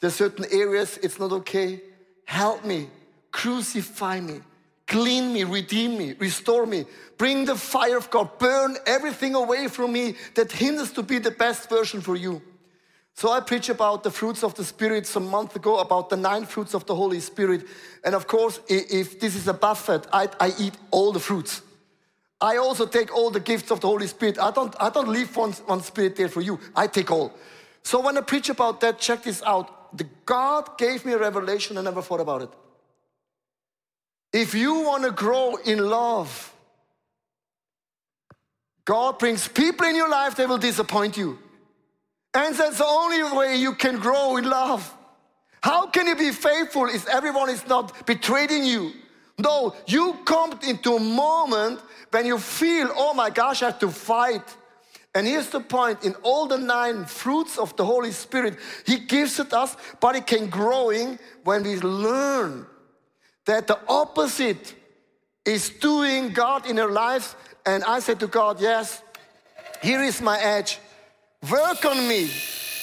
There's 0.00 0.14
certain 0.14 0.44
areas 0.50 0.98
it's 1.02 1.18
not 1.18 1.32
okay. 1.32 1.80
Help 2.24 2.64
me, 2.64 2.88
crucify 3.30 4.20
me. 4.20 4.40
Clean 4.86 5.32
me, 5.32 5.44
redeem 5.44 5.96
me, 5.96 6.14
restore 6.18 6.66
me. 6.66 6.84
Bring 7.16 7.44
the 7.44 7.56
fire 7.56 7.96
of 7.96 8.10
God, 8.10 8.38
burn 8.38 8.76
everything 8.86 9.34
away 9.34 9.68
from 9.68 9.92
me 9.92 10.16
that 10.34 10.52
hinders 10.52 10.92
to 10.92 11.02
be 11.02 11.18
the 11.18 11.30
best 11.30 11.68
version 11.68 12.00
for 12.00 12.16
you. 12.16 12.42
So 13.14 13.30
I 13.30 13.40
preach 13.40 13.68
about 13.68 14.02
the 14.02 14.10
fruits 14.10 14.42
of 14.42 14.54
the 14.54 14.64
Spirit 14.64 15.06
some 15.06 15.28
month 15.28 15.54
ago, 15.54 15.78
about 15.78 16.08
the 16.10 16.16
nine 16.16 16.46
fruits 16.46 16.74
of 16.74 16.86
the 16.86 16.94
Holy 16.94 17.20
Spirit. 17.20 17.64
And 18.04 18.14
of 18.14 18.26
course, 18.26 18.60
if 18.68 19.20
this 19.20 19.34
is 19.34 19.48
a 19.48 19.54
buffet, 19.54 20.06
I, 20.12 20.28
I 20.40 20.52
eat 20.58 20.74
all 20.90 21.12
the 21.12 21.20
fruits. 21.20 21.62
I 22.40 22.56
also 22.56 22.86
take 22.86 23.14
all 23.14 23.30
the 23.30 23.40
gifts 23.40 23.70
of 23.70 23.80
the 23.80 23.86
Holy 23.86 24.08
Spirit. 24.08 24.38
I 24.38 24.50
don't, 24.50 24.74
I 24.80 24.90
don't 24.90 25.08
leave 25.08 25.36
one, 25.36 25.52
one 25.52 25.80
spirit 25.82 26.16
there 26.16 26.28
for 26.28 26.40
you. 26.40 26.58
I 26.74 26.86
take 26.86 27.10
all. 27.10 27.32
So 27.82 28.00
when 28.00 28.18
I 28.18 28.20
preach 28.22 28.48
about 28.48 28.80
that, 28.80 28.98
check 28.98 29.22
this 29.22 29.42
out. 29.44 29.81
The 29.94 30.06
God 30.24 30.78
gave 30.78 31.04
me 31.04 31.12
a 31.12 31.18
revelation, 31.18 31.78
I 31.78 31.82
never 31.82 32.02
thought 32.02 32.20
about 32.20 32.42
it. 32.42 32.50
If 34.32 34.54
you 34.54 34.80
want 34.80 35.04
to 35.04 35.10
grow 35.10 35.56
in 35.56 35.78
love, 35.78 36.54
God 38.84 39.18
brings 39.18 39.46
people 39.46 39.86
in 39.86 39.94
your 39.94 40.08
life 40.08 40.34
that 40.36 40.48
will 40.48 40.58
disappoint 40.58 41.16
you. 41.16 41.38
And 42.34 42.54
that's 42.54 42.78
the 42.78 42.86
only 42.86 43.22
way 43.36 43.56
you 43.56 43.74
can 43.74 43.98
grow 43.98 44.38
in 44.38 44.48
love. 44.48 44.92
How 45.62 45.86
can 45.86 46.06
you 46.06 46.16
be 46.16 46.32
faithful 46.32 46.86
if 46.86 47.06
everyone 47.08 47.50
is 47.50 47.66
not 47.68 48.06
betraying 48.06 48.64
you? 48.64 48.92
No, 49.38 49.74
you 49.86 50.18
come 50.24 50.58
into 50.66 50.94
a 50.94 51.00
moment 51.00 51.80
when 52.10 52.26
you 52.26 52.38
feel, 52.38 52.90
oh 52.94 53.14
my 53.14 53.30
gosh, 53.30 53.62
I 53.62 53.66
have 53.66 53.78
to 53.80 53.90
fight. 53.90 54.42
And 55.14 55.26
here's 55.26 55.50
the 55.50 55.60
point 55.60 56.04
in 56.04 56.14
all 56.22 56.46
the 56.46 56.56
nine 56.58 57.04
fruits 57.04 57.58
of 57.58 57.76
the 57.76 57.84
Holy 57.84 58.12
Spirit, 58.12 58.56
He 58.86 58.98
gives 58.98 59.38
it 59.38 59.52
us, 59.52 59.76
but 60.00 60.16
it 60.16 60.26
can 60.26 60.48
growing 60.48 61.18
when 61.44 61.64
we 61.64 61.76
learn 61.76 62.66
that 63.44 63.66
the 63.66 63.78
opposite 63.88 64.74
is 65.44 65.68
doing 65.68 66.32
God 66.32 66.66
in 66.66 66.78
our 66.78 66.90
lives 66.90 67.34
And 67.64 67.84
I 67.84 68.00
said 68.00 68.20
to 68.20 68.26
God, 68.26 68.60
Yes, 68.60 69.02
here 69.82 70.02
is 70.02 70.20
my 70.20 70.38
edge. 70.40 70.78
Work 71.50 71.84
on 71.84 72.08
me, 72.08 72.30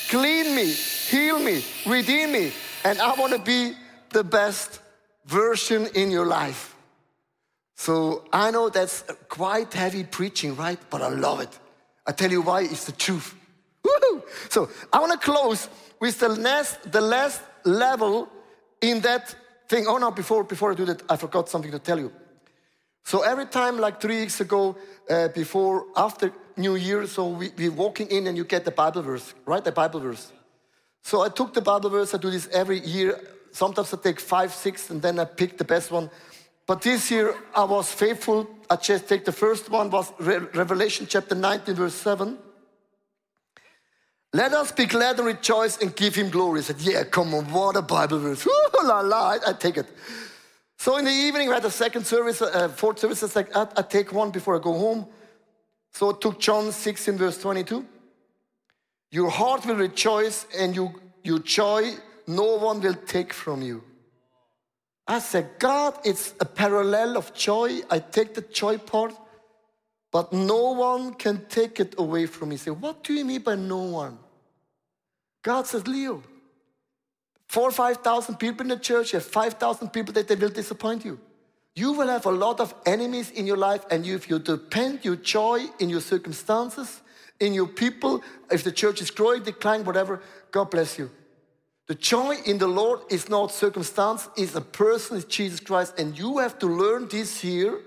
clean 0.10 0.56
me, 0.56 0.72
heal 0.72 1.40
me, 1.40 1.64
redeem 1.86 2.32
me. 2.32 2.52
And 2.84 3.00
I 3.00 3.14
want 3.16 3.34
to 3.34 3.40
be 3.40 3.74
the 4.12 4.24
best 4.24 4.80
version 5.26 5.88
in 5.96 6.12
your 6.12 6.26
life. 6.26 6.76
So 7.76 8.26
I 8.34 8.52
know 8.52 8.70
that's 8.70 9.04
quite 9.30 9.74
heavy 9.74 10.04
preaching, 10.04 10.56
right? 10.56 10.80
But 10.90 11.02
I 11.02 11.10
love 11.10 11.40
it. 11.40 11.60
I 12.10 12.12
tell 12.12 12.32
you 12.32 12.42
why, 12.42 12.62
it's 12.62 12.86
the 12.86 12.92
truth. 12.92 13.36
Woo-hoo! 13.84 14.24
So 14.50 14.68
I 14.92 15.00
want 15.00 15.12
to 15.12 15.32
close 15.32 15.70
with 16.00 16.20
the 16.20 16.30
last, 16.30 16.92
the 16.92 17.02
last 17.02 17.40
level 17.66 18.28
in 18.82 19.02
that 19.02 19.36
thing. 19.68 19.86
Oh 19.88 19.98
no, 19.98 20.10
before, 20.10 20.44
before 20.44 20.72
I 20.72 20.76
do 20.76 20.86
that, 20.86 21.04
I 21.08 21.18
forgot 21.18 21.50
something 21.50 21.70
to 21.70 21.78
tell 21.78 22.00
you. 22.00 22.12
So 23.04 23.22
every 23.22 23.46
time, 23.46 23.78
like 23.78 24.02
three 24.02 24.22
weeks 24.22 24.42
ago, 24.42 24.76
uh, 25.08 25.28
before, 25.28 25.86
after 25.96 26.34
New 26.58 26.76
Year, 26.78 27.06
so 27.06 27.28
we, 27.28 27.52
we're 27.56 27.72
walking 27.72 28.08
in 28.08 28.26
and 28.26 28.36
you 28.36 28.44
get 28.44 28.66
the 28.66 28.72
Bible 28.72 29.04
verse, 29.04 29.36
right? 29.46 29.64
The 29.64 29.72
Bible 29.72 30.00
verse. 30.00 30.32
So 31.04 31.22
I 31.22 31.30
took 31.30 31.54
the 31.54 31.62
Bible 31.62 31.92
verse, 31.92 32.16
I 32.16 32.18
do 32.18 32.32
this 32.32 32.50
every 32.52 32.80
year. 32.80 33.22
Sometimes 33.52 33.94
I 33.94 33.98
take 33.98 34.20
five, 34.20 34.52
six, 34.52 34.90
and 34.90 35.00
then 35.00 35.20
I 35.20 35.26
pick 35.26 35.60
the 35.60 35.64
best 35.64 35.92
one. 35.92 36.10
But 36.70 36.84
this 36.84 37.10
year 37.10 37.34
I 37.56 37.64
was 37.64 37.92
faithful. 37.92 38.48
I 38.70 38.76
just 38.76 39.10
take 39.10 39.26
the 39.26 39.32
first 39.32 39.72
one 39.72 39.90
was 39.90 40.14
Re- 40.20 40.46
Revelation 40.54 41.08
chapter 41.10 41.34
19 41.34 41.74
verse 41.74 41.96
7. 41.96 42.38
Let 44.34 44.54
us 44.54 44.72
be 44.72 44.86
glad 44.86 45.18
and 45.18 45.26
rejoice 45.26 45.82
and 45.82 45.96
give 45.96 46.14
him 46.14 46.30
glory. 46.30 46.60
I 46.60 46.62
said, 46.62 46.80
yeah, 46.82 47.06
come 47.06 47.34
on, 47.34 47.46
what 47.52 47.76
a 47.76 47.82
Bible 47.82 48.20
verse. 48.20 48.46
Ooh, 48.48 48.84
la, 48.84 49.00
la, 49.00 49.32
I, 49.32 49.38
I 49.48 49.54
take 49.54 49.78
it. 49.78 49.88
So 50.78 50.98
in 50.98 51.06
the 51.06 51.12
evening 51.12 51.48
we 51.48 51.56
had 51.56 51.66
a 51.66 51.72
second 51.72 52.06
service, 52.06 52.40
uh, 52.40 52.70
fourth 52.70 53.00
service. 53.00 53.24
I 53.24 53.30
said, 53.30 53.48
I, 53.56 53.82
take 53.82 54.14
one 54.14 54.30
before 54.30 54.56
I 54.56 54.62
go 54.62 54.74
home. 54.74 55.08
So 55.92 56.12
I 56.12 56.20
took 56.22 56.40
John 56.40 56.72
16 56.72 57.18
verse 57.18 57.40
22. 57.40 57.84
Your 59.10 59.32
heart 59.32 59.66
will 59.66 59.78
rejoice 59.78 60.46
and 60.56 60.76
you, 60.76 60.94
your 61.24 61.40
joy 61.40 61.94
no 62.28 62.58
one 62.58 62.80
will 62.80 63.00
take 63.08 63.34
from 63.34 63.64
you. 63.64 63.84
I 65.10 65.18
said, 65.18 65.50
God, 65.58 65.98
it's 66.06 66.36
a 66.40 66.46
parallel 66.46 67.18
of 67.18 67.34
joy. 67.34 67.82
I 67.90 67.98
take 67.98 68.36
the 68.36 68.42
joy 68.42 68.78
part, 68.78 69.16
but 70.12 70.32
no 70.32 70.74
one 70.74 71.16
can 71.16 71.48
take 71.50 71.80
it 71.80 71.96
away 71.98 72.28
from 72.28 72.50
me. 72.50 72.58
Say, 72.58 72.70
what 72.70 73.04
do 73.04 73.16
you 73.16 73.26
mean 73.26 73.42
by 73.42 73.56
no 73.56 73.80
one? 73.80 74.20
God 75.42 75.66
says, 75.66 75.88
Leo, 75.88 76.22
four 77.48 77.70
or 77.70 77.72
5,000 77.72 78.36
people 78.36 78.62
in 78.62 78.68
the 78.68 78.78
church, 78.78 79.12
you 79.12 79.18
have 79.18 79.26
5,000 79.26 79.90
people 79.90 80.14
that 80.14 80.28
they 80.28 80.36
will 80.36 80.50
disappoint 80.50 81.04
you. 81.04 81.20
You 81.74 81.94
will 81.94 82.08
have 82.08 82.28
a 82.28 82.32
lot 82.32 82.60
of 82.60 82.76
enemies 82.86 83.32
in 83.32 83.48
your 83.48 83.58
life, 83.58 83.86
and 83.90 84.06
if 84.06 84.30
you 84.30 84.38
depend 84.38 85.04
your 85.04 85.16
joy 85.16 85.66
in 85.80 85.90
your 85.90 86.02
circumstances, 86.02 87.02
in 87.40 87.56
your 87.56 87.68
people, 87.68 88.22
if 88.52 88.64
the 88.64 88.72
church 88.72 89.02
is 89.02 89.10
growing, 89.10 89.42
declining, 89.42 89.88
whatever, 89.88 90.22
God 90.52 90.70
bless 90.70 91.00
you. 91.00 91.10
The 91.90 91.96
joy 91.96 92.36
in 92.46 92.60
the 92.60 92.68
Lord 92.68 93.00
is 93.10 93.30
not 93.30 93.52
circumstance, 93.52 94.30
it's 94.38 94.54
a 94.54 94.62
person, 94.62 95.24
Jesus 95.28 95.60
Christ. 95.60 95.96
And 95.98 96.16
you 96.16 96.38
have 96.38 96.60
to 96.60 96.68
learn 96.68 97.08
this 97.08 97.42
here 97.42 97.80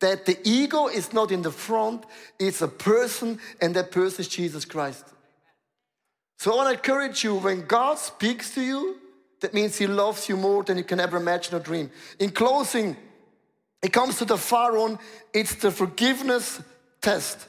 that 0.00 0.26
the 0.26 0.36
ego 0.42 0.88
is 0.88 1.12
not 1.12 1.30
in 1.30 1.42
the 1.42 1.52
front, 1.52 2.04
it's 2.40 2.62
a 2.62 2.68
person, 2.68 3.38
and 3.60 3.76
that 3.76 3.92
person 3.92 4.22
is 4.22 4.28
Jesus 4.28 4.64
Christ. 4.64 5.04
So 6.38 6.52
I 6.52 6.56
want 6.56 6.68
to 6.70 6.74
encourage 6.74 7.22
you 7.22 7.36
when 7.36 7.64
God 7.64 7.98
speaks 7.98 8.52
to 8.54 8.60
you, 8.60 8.96
that 9.40 9.54
means 9.54 9.78
He 9.78 9.86
loves 9.86 10.28
you 10.28 10.36
more 10.36 10.64
than 10.64 10.76
you 10.76 10.82
can 10.82 10.98
ever 10.98 11.16
imagine 11.16 11.54
or 11.54 11.60
dream. 11.60 11.92
In 12.18 12.32
closing, 12.32 12.96
it 13.80 13.92
comes 13.92 14.18
to 14.18 14.24
the 14.24 14.36
Pharaoh, 14.36 14.98
it's 15.32 15.54
the 15.54 15.70
forgiveness 15.70 16.60
test. 17.00 17.46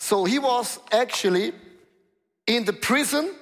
So 0.00 0.24
he 0.24 0.40
was 0.40 0.80
actually 0.90 1.52
in 2.48 2.64
the 2.64 2.72
prison 2.72 3.36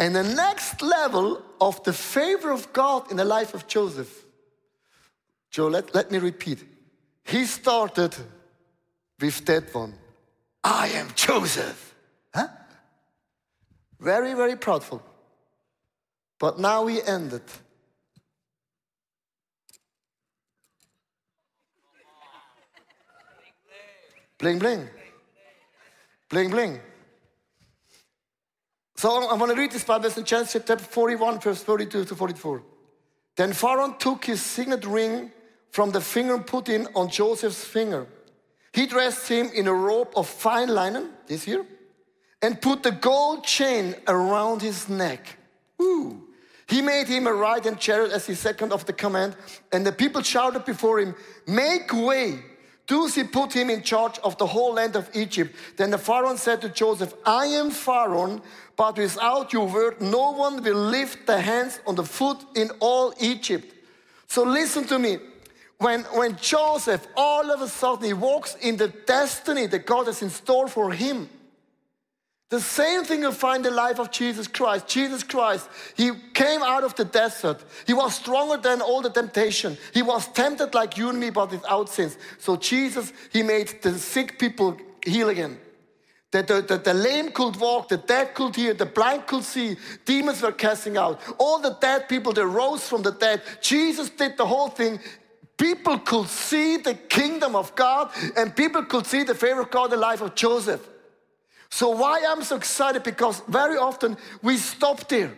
and 0.00 0.16
the 0.16 0.24
next 0.24 0.80
level 0.80 1.42
of 1.60 1.84
the 1.84 1.92
favor 1.92 2.50
of 2.50 2.72
God 2.72 3.10
in 3.10 3.18
the 3.18 3.24
life 3.24 3.52
of 3.52 3.66
Joseph, 3.66 4.24
Joe, 5.50 5.68
let, 5.68 5.94
let 5.94 6.10
me 6.10 6.16
repeat. 6.16 6.64
He 7.22 7.44
started 7.44 8.16
with 9.20 9.44
that 9.44 9.74
one. 9.74 9.92
I 10.64 10.88
am 10.88 11.08
Joseph. 11.14 11.94
Huh? 12.34 12.48
Very, 13.98 14.32
very 14.32 14.56
proudful. 14.56 15.02
But 16.38 16.58
now 16.58 16.86
he 16.86 17.02
ended. 17.02 17.42
Bling, 24.38 24.60
bling. 24.60 24.88
Bling, 26.30 26.48
bling. 26.48 26.80
So 29.00 29.08
I 29.30 29.32
want 29.32 29.50
to 29.50 29.58
read 29.58 29.72
this 29.72 29.82
Bible 29.82 30.10
in 30.14 30.24
Genesis 30.26 30.62
chapter 30.66 30.76
41, 30.76 31.40
verse 31.40 31.62
32 31.62 32.04
to 32.04 32.14
44. 32.14 32.62
Then 33.34 33.54
Pharaoh 33.54 33.96
took 33.98 34.26
his 34.26 34.42
signet 34.42 34.84
ring 34.84 35.32
from 35.70 35.90
the 35.90 36.02
finger 36.02 36.34
and 36.34 36.46
put 36.46 36.68
it 36.68 36.86
on 36.94 37.08
Joseph's 37.08 37.64
finger. 37.64 38.06
He 38.74 38.84
dressed 38.84 39.26
him 39.26 39.48
in 39.54 39.68
a 39.68 39.72
robe 39.72 40.10
of 40.16 40.28
fine 40.28 40.68
linen, 40.68 41.12
this 41.26 41.44
here, 41.44 41.64
and 42.42 42.60
put 42.60 42.82
the 42.82 42.90
gold 42.90 43.42
chain 43.42 43.94
around 44.06 44.60
his 44.60 44.86
neck. 44.90 45.38
Ooh. 45.80 46.28
He 46.68 46.82
made 46.82 47.08
him 47.08 47.26
a 47.26 47.32
riding 47.32 47.76
chariot 47.76 48.12
as 48.12 48.26
his 48.26 48.38
second 48.38 48.70
of 48.70 48.84
the 48.84 48.92
command, 48.92 49.34
and 49.72 49.86
the 49.86 49.92
people 49.92 50.20
shouted 50.20 50.66
before 50.66 51.00
him, 51.00 51.14
Make 51.46 51.90
way! 51.94 52.40
He 52.90 53.22
put 53.24 53.52
him 53.52 53.70
in 53.70 53.82
charge 53.82 54.18
of 54.18 54.36
the 54.38 54.46
whole 54.46 54.74
land 54.74 54.96
of 54.96 55.08
Egypt. 55.14 55.54
Then 55.76 55.90
the 55.90 55.98
Pharaoh 55.98 56.34
said 56.34 56.60
to 56.62 56.68
Joseph, 56.68 57.14
I 57.24 57.46
am 57.46 57.70
Pharaoh, 57.70 58.42
but 58.76 58.98
without 58.98 59.52
your 59.52 59.68
word, 59.68 60.00
no 60.00 60.32
one 60.32 60.60
will 60.60 60.90
lift 60.90 61.24
the 61.24 61.40
hands 61.40 61.78
on 61.86 61.94
the 61.94 62.02
foot 62.02 62.38
in 62.56 62.70
all 62.80 63.14
Egypt. 63.20 63.72
So 64.26 64.42
listen 64.42 64.86
to 64.86 64.98
me. 64.98 65.18
When, 65.78 66.02
when 66.14 66.36
Joseph 66.36 67.06
all 67.16 67.50
of 67.50 67.62
a 67.62 67.68
sudden 67.68 68.06
he 68.06 68.12
walks 68.12 68.56
in 68.56 68.76
the 68.76 68.88
destiny 68.88 69.66
that 69.66 69.86
God 69.86 70.06
has 70.06 70.20
in 70.20 70.28
store 70.28 70.68
for 70.68 70.90
him, 70.92 71.28
the 72.50 72.60
same 72.60 73.04
thing 73.04 73.22
you 73.22 73.30
find 73.30 73.64
in 73.64 73.72
the 73.72 73.76
life 73.76 74.00
of 74.00 74.10
Jesus 74.10 74.48
Christ. 74.48 74.88
Jesus 74.88 75.22
Christ, 75.22 75.68
he 75.96 76.10
came 76.34 76.62
out 76.62 76.82
of 76.82 76.96
the 76.96 77.04
desert. 77.04 77.62
He 77.86 77.94
was 77.94 78.16
stronger 78.16 78.56
than 78.56 78.80
all 78.82 79.00
the 79.02 79.10
temptation. 79.10 79.78
He 79.94 80.02
was 80.02 80.26
tempted 80.28 80.74
like 80.74 80.98
you 80.98 81.10
and 81.10 81.20
me, 81.20 81.30
but 81.30 81.52
without 81.52 81.88
sins. 81.88 82.18
So 82.38 82.56
Jesus, 82.56 83.12
he 83.32 83.44
made 83.44 83.80
the 83.82 83.96
sick 83.96 84.36
people 84.36 84.76
heal 85.06 85.28
again. 85.28 85.60
The, 86.32 86.42
the, 86.42 86.62
the, 86.62 86.78
the, 86.78 86.94
lame 86.94 87.30
could 87.30 87.56
walk, 87.56 87.88
the 87.88 87.96
dead 87.96 88.34
could 88.34 88.54
hear, 88.54 88.74
the 88.74 88.86
blind 88.86 89.26
could 89.26 89.42
see, 89.44 89.76
demons 90.04 90.42
were 90.42 90.52
casting 90.52 90.96
out. 90.96 91.20
All 91.38 91.60
the 91.60 91.76
dead 91.80 92.08
people, 92.08 92.32
they 92.32 92.42
rose 92.42 92.88
from 92.88 93.02
the 93.02 93.12
dead. 93.12 93.42
Jesus 93.60 94.10
did 94.10 94.36
the 94.36 94.46
whole 94.46 94.68
thing. 94.68 95.00
People 95.56 95.98
could 95.98 96.28
see 96.28 96.78
the 96.78 96.94
kingdom 96.94 97.54
of 97.54 97.74
God, 97.76 98.10
and 98.36 98.54
people 98.54 98.84
could 98.84 99.06
see 99.06 99.22
the 99.22 99.34
favor 99.34 99.60
of 99.60 99.70
God 99.70 99.86
in 99.86 99.90
the 99.90 99.96
life 99.96 100.20
of 100.20 100.34
Joseph. 100.34 100.88
So 101.70 101.90
why 101.90 102.24
I'm 102.26 102.42
so 102.42 102.56
excited? 102.56 103.02
Because 103.02 103.40
very 103.48 103.76
often 103.76 104.16
we 104.42 104.56
stop 104.56 105.08
there. 105.08 105.32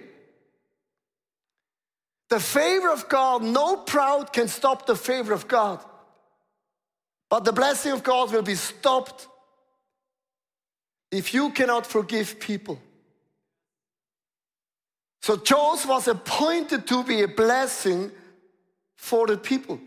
The 2.31 2.41
favor 2.41 2.91
of 2.91 3.09
God, 3.09 3.43
no 3.43 3.77
proud 3.77 4.33
can 4.33 4.49
stop 4.49 4.87
the 4.87 4.97
favor 4.97 5.35
of 5.35 5.47
God. 5.47 5.85
But 7.29 7.45
the 7.45 7.53
blessing 7.53 7.93
of 7.93 8.03
God 8.03 8.33
will 8.33 8.43
be 8.43 8.55
stopped 8.55 9.29
if 11.11 11.35
you 11.35 11.51
cannot 11.51 11.87
forgive 11.87 12.41
people. 12.41 12.81
So 15.21 15.37
Joseph 15.37 15.89
was 15.89 16.09
appointed 16.09 16.87
to 16.87 17.05
be 17.05 17.23
a 17.23 17.29
blessing 17.29 18.11
for 18.97 19.27
the 19.27 19.37
people. 19.37 19.79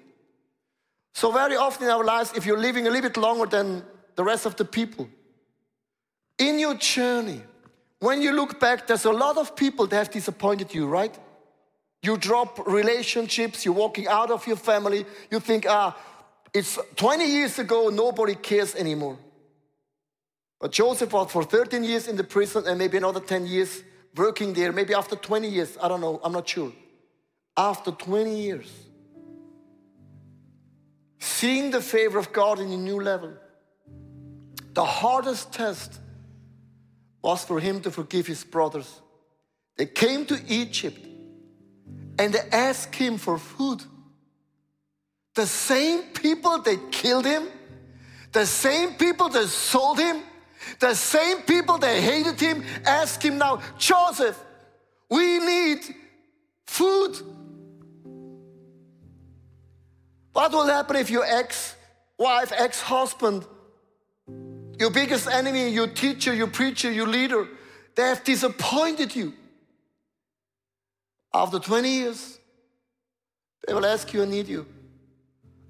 So 1.14 1.32
very 1.32 1.56
often 1.56 1.88
in 1.88 1.90
our 1.90 2.04
lives, 2.04 2.34
if 2.36 2.46
you're 2.46 2.60
living 2.60 2.88
a 2.88 2.90
little 2.90 3.10
bit 3.10 3.18
longer 3.18 3.46
than 3.46 3.84
the 4.16 4.24
rest 4.24 4.46
of 4.46 4.56
the 4.56 4.66
people, 4.66 5.10
in 6.38 6.60
your 6.60 6.76
journey, 6.76 7.42
when 8.00 8.22
you 8.22 8.34
look 8.34 8.60
back, 8.60 8.88
there's 8.88 9.06
a 9.06 9.12
lot 9.12 9.38
of 9.38 9.56
people 9.56 9.88
that 9.88 9.96
have 9.96 10.12
disappointed 10.12 10.74
you, 10.74 10.88
right? 10.88 11.18
You 12.04 12.18
drop 12.18 12.68
relationships, 12.68 13.66
you're 13.66 13.74
walking 13.74 14.08
out 14.08 14.32
of 14.32 14.46
your 14.46 14.58
family, 14.58 15.06
you 15.32 15.40
think, 15.40 15.66
ah, 15.68 15.98
it's 16.54 16.78
20 16.96 17.26
years 17.26 17.58
ago, 17.60 17.90
nobody 17.90 18.36
cares 18.36 18.76
anymore. 18.76 19.18
But 20.60 20.72
Joseph 20.72 21.12
was 21.14 21.32
for 21.32 21.44
13 21.44 21.84
years 21.84 22.08
in 22.08 22.16
the 22.16 22.24
prison 22.24 22.64
and 22.68 22.78
maybe 22.78 22.98
another 22.98 23.20
10 23.20 23.46
years 23.46 23.84
working 24.16 24.54
there, 24.54 24.72
maybe 24.72 24.94
after 24.94 25.16
20 25.16 25.50
years, 25.50 25.78
I 25.82 25.88
don't 25.88 26.02
know, 26.02 26.20
I'm 26.24 26.32
not 26.32 26.48
sure. 26.48 26.72
After 27.58 27.92
20 27.92 28.40
years, 28.40 28.72
seeing 31.20 31.72
the 31.72 31.82
favor 31.82 32.18
of 32.18 32.32
God 32.32 32.60
in 32.60 32.72
a 32.72 32.78
new 32.78 33.02
level, 33.02 33.34
the 34.74 34.86
hardest 34.86 35.52
test 35.54 36.00
was 37.26 37.44
for 37.44 37.60
him 37.60 37.82
to 37.82 37.90
forgive 37.90 38.28
his 38.28 38.44
brothers. 38.44 39.02
They 39.78 39.88
came 39.88 40.28
to 40.28 40.40
Egypt 40.48 41.04
and 42.20 42.32
they 42.32 42.48
asked 42.52 42.94
him 42.94 43.18
for 43.18 43.40
food. 43.40 43.82
The 45.34 45.48
same 45.48 46.04
people 46.14 46.60
that 46.60 46.92
killed 46.92 47.26
him, 47.26 47.48
the 48.32 48.46
same 48.46 48.94
people 48.94 49.30
that 49.30 49.48
sold 49.48 49.98
him, 49.98 50.22
the 50.80 50.94
same 50.94 51.42
people 51.42 51.80
that 51.80 52.00
hated 52.00 52.40
him, 52.40 52.64
ask 52.86 53.24
him 53.24 53.40
now, 53.40 53.60
Joseph, 53.80 54.40
we 55.10 55.40
need 55.40 55.80
food. 56.68 57.20
What 60.32 60.52
will 60.52 60.68
happen 60.68 60.96
if 60.98 61.10
your 61.10 61.26
ex 61.26 61.76
wife, 62.20 62.52
ex 62.56 62.82
husband, 62.82 63.48
your 64.80 64.90
biggest 64.90 65.28
enemy, 65.28 65.70
your 65.70 65.88
teacher, 65.88 66.34
your 66.34 66.48
preacher, 66.48 66.92
your 66.92 67.08
leader, 67.08 67.48
they 67.96 68.04
have 68.04 68.24
disappointed 68.24 69.16
you? 69.16 69.34
After 71.34 71.60
20 71.60 71.90
years, 71.90 72.40
they 73.68 73.74
will 73.74 73.86
ask 73.86 74.14
you, 74.14 74.24
I 74.24 74.26
need 74.26 74.48
you. 74.48 74.66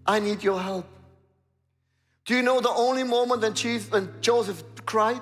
I 0.05 0.19
need 0.19 0.43
your 0.43 0.59
help. 0.59 0.85
Do 2.25 2.35
you 2.35 2.41
know 2.41 2.59
the 2.59 2.69
only 2.69 3.03
moment 3.03 3.41
when, 3.41 3.53
Jesus, 3.53 3.91
when 3.91 4.13
Joseph 4.21 4.63
cried? 4.85 5.21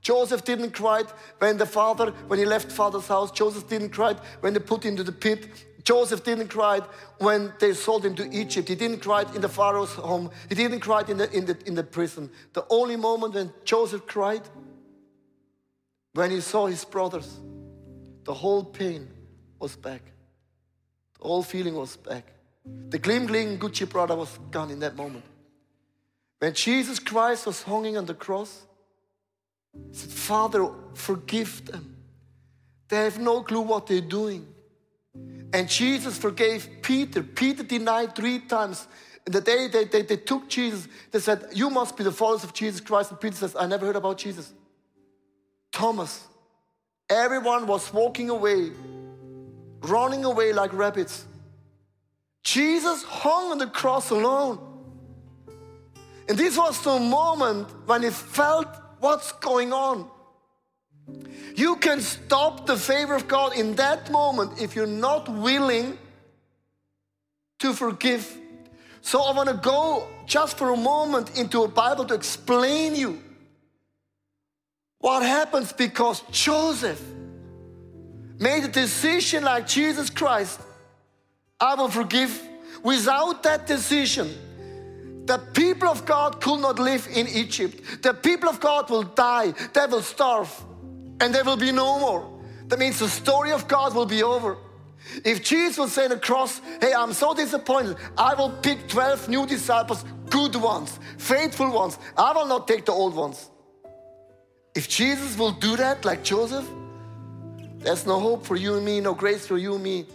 Joseph 0.00 0.44
didn't 0.44 0.72
cry 0.72 1.04
when 1.38 1.56
the 1.56 1.66
father, 1.66 2.10
when 2.26 2.38
he 2.38 2.44
left 2.44 2.70
father's 2.70 3.06
house. 3.06 3.30
Joseph 3.30 3.68
didn't 3.68 3.90
cry 3.90 4.14
when 4.40 4.52
they 4.52 4.58
put 4.60 4.84
him 4.84 4.90
into 4.90 5.04
the 5.04 5.12
pit. 5.12 5.48
Joseph 5.84 6.22
didn't 6.22 6.48
cry 6.48 6.80
when 7.18 7.52
they 7.58 7.74
sold 7.74 8.04
him 8.04 8.14
to 8.14 8.30
Egypt. 8.32 8.68
He 8.68 8.74
didn't 8.74 9.00
cry 9.00 9.24
in 9.34 9.40
the 9.40 9.48
Pharaoh's 9.48 9.94
home. 9.94 10.30
He 10.48 10.54
didn't 10.54 10.80
cry 10.80 11.02
in 11.08 11.16
the, 11.16 11.30
in 11.36 11.46
the, 11.46 11.58
in 11.66 11.74
the 11.74 11.82
prison. 11.82 12.30
The 12.52 12.64
only 12.70 12.96
moment 12.96 13.34
when 13.34 13.52
Joseph 13.64 14.06
cried, 14.06 14.42
when 16.14 16.30
he 16.30 16.40
saw 16.40 16.66
his 16.66 16.84
brothers, 16.84 17.40
the 18.24 18.34
whole 18.34 18.64
pain 18.64 19.08
was 19.58 19.74
back. 19.74 20.02
The 21.20 21.26
whole 21.26 21.42
feeling 21.42 21.74
was 21.74 21.96
back. 21.96 22.26
The 22.64 22.98
glim 22.98 23.26
glim 23.26 23.58
Gucci 23.58 23.88
brother 23.88 24.14
was 24.14 24.38
gone 24.50 24.70
in 24.70 24.78
that 24.80 24.94
moment. 24.94 25.24
When 26.38 26.54
Jesus 26.54 26.98
Christ 26.98 27.46
was 27.46 27.62
hanging 27.62 27.96
on 27.96 28.06
the 28.06 28.14
cross, 28.14 28.66
he 29.90 29.96
said, 29.96 30.10
Father, 30.10 30.70
forgive 30.94 31.64
them. 31.66 31.96
They 32.88 33.04
have 33.04 33.18
no 33.18 33.42
clue 33.42 33.62
what 33.62 33.86
they're 33.86 34.00
doing. 34.00 34.51
And 35.52 35.68
Jesus 35.68 36.16
forgave 36.16 36.68
Peter. 36.82 37.22
Peter 37.22 37.62
denied 37.62 38.16
three 38.16 38.38
times. 38.38 38.86
And 39.26 39.34
the 39.34 39.40
day 39.40 39.68
they, 39.68 39.84
they, 39.84 40.02
they 40.02 40.16
took 40.16 40.48
Jesus, 40.48 40.88
they 41.10 41.20
said, 41.20 41.44
You 41.52 41.70
must 41.70 41.96
be 41.96 42.04
the 42.04 42.12
followers 42.12 42.44
of 42.44 42.52
Jesus 42.52 42.80
Christ. 42.80 43.10
And 43.10 43.20
Peter 43.20 43.36
says, 43.36 43.54
I 43.54 43.66
never 43.66 43.86
heard 43.86 43.96
about 43.96 44.18
Jesus. 44.18 44.52
Thomas, 45.70 46.26
everyone 47.08 47.66
was 47.66 47.92
walking 47.92 48.30
away, 48.30 48.72
running 49.82 50.24
away 50.24 50.52
like 50.52 50.72
rabbits. 50.72 51.26
Jesus 52.42 53.04
hung 53.04 53.52
on 53.52 53.58
the 53.58 53.68
cross 53.68 54.10
alone. 54.10 54.58
And 56.28 56.36
this 56.36 56.56
was 56.56 56.82
the 56.82 56.98
moment 56.98 57.68
when 57.86 58.02
he 58.02 58.10
felt 58.10 58.68
what's 59.00 59.32
going 59.32 59.72
on. 59.72 60.08
You 61.54 61.76
can 61.76 62.00
stop 62.00 62.66
the 62.66 62.76
favor 62.76 63.14
of 63.14 63.28
God 63.28 63.56
in 63.56 63.74
that 63.76 64.10
moment 64.10 64.60
if 64.60 64.74
you're 64.74 64.86
not 64.86 65.28
willing 65.28 65.98
to 67.58 67.72
forgive. 67.72 68.38
So 69.02 69.22
I 69.22 69.32
want 69.32 69.48
to 69.48 69.56
go 69.56 70.06
just 70.26 70.56
for 70.56 70.72
a 70.72 70.76
moment 70.76 71.38
into 71.38 71.62
a 71.64 71.68
Bible 71.68 72.04
to 72.06 72.14
explain 72.14 72.94
you 72.94 73.20
what 74.98 75.22
happens 75.22 75.72
because 75.72 76.22
Joseph 76.30 77.02
made 78.38 78.64
a 78.64 78.68
decision 78.68 79.44
like 79.44 79.66
Jesus 79.66 80.08
Christ. 80.10 80.60
I 81.60 81.74
will 81.74 81.88
forgive. 81.88 82.40
Without 82.82 83.42
that 83.44 83.66
decision, 83.66 84.28
the 85.26 85.38
people 85.38 85.88
of 85.88 86.04
God 86.04 86.40
could 86.40 86.60
not 86.60 86.78
live 86.78 87.06
in 87.12 87.28
Egypt. 87.28 88.02
The 88.02 88.14
people 88.14 88.48
of 88.48 88.58
God 88.58 88.90
will 88.90 89.04
die, 89.04 89.52
they 89.72 89.86
will 89.86 90.02
starve, 90.02 90.50
and 91.22 91.32
there 91.32 91.44
will 91.44 91.56
be 91.56 91.70
no 91.70 92.00
more. 92.00 92.28
That 92.66 92.80
means 92.80 92.98
the 92.98 93.08
story 93.08 93.52
of 93.52 93.68
God 93.68 93.94
will 93.94 94.06
be 94.06 94.24
over. 94.24 94.58
If 95.24 95.42
Jesus 95.42 95.78
would 95.78 95.88
say 95.88 96.04
on 96.04 96.10
the 96.10 96.16
cross, 96.16 96.60
Hey, 96.80 96.92
I'm 96.92 97.12
so 97.12 97.32
disappointed, 97.32 97.96
I 98.18 98.34
will 98.34 98.50
pick 98.50 98.88
12 98.88 99.28
new 99.28 99.46
disciples, 99.46 100.04
good 100.30 100.56
ones, 100.56 100.98
faithful 101.18 101.70
ones. 101.70 101.98
I 102.16 102.32
will 102.32 102.46
not 102.46 102.66
take 102.66 102.84
the 102.86 102.92
old 102.92 103.14
ones. 103.14 103.50
If 104.74 104.88
Jesus 104.88 105.38
will 105.38 105.52
do 105.52 105.76
that 105.76 106.04
like 106.04 106.24
Joseph, 106.24 106.68
there's 107.78 108.04
no 108.04 108.18
hope 108.18 108.44
for 108.44 108.56
you 108.56 108.74
and 108.74 108.84
me, 108.84 109.00
no 109.00 109.14
grace 109.14 109.46
for 109.46 109.58
you 109.58 109.74
and 109.74 109.82
me. 109.82 110.06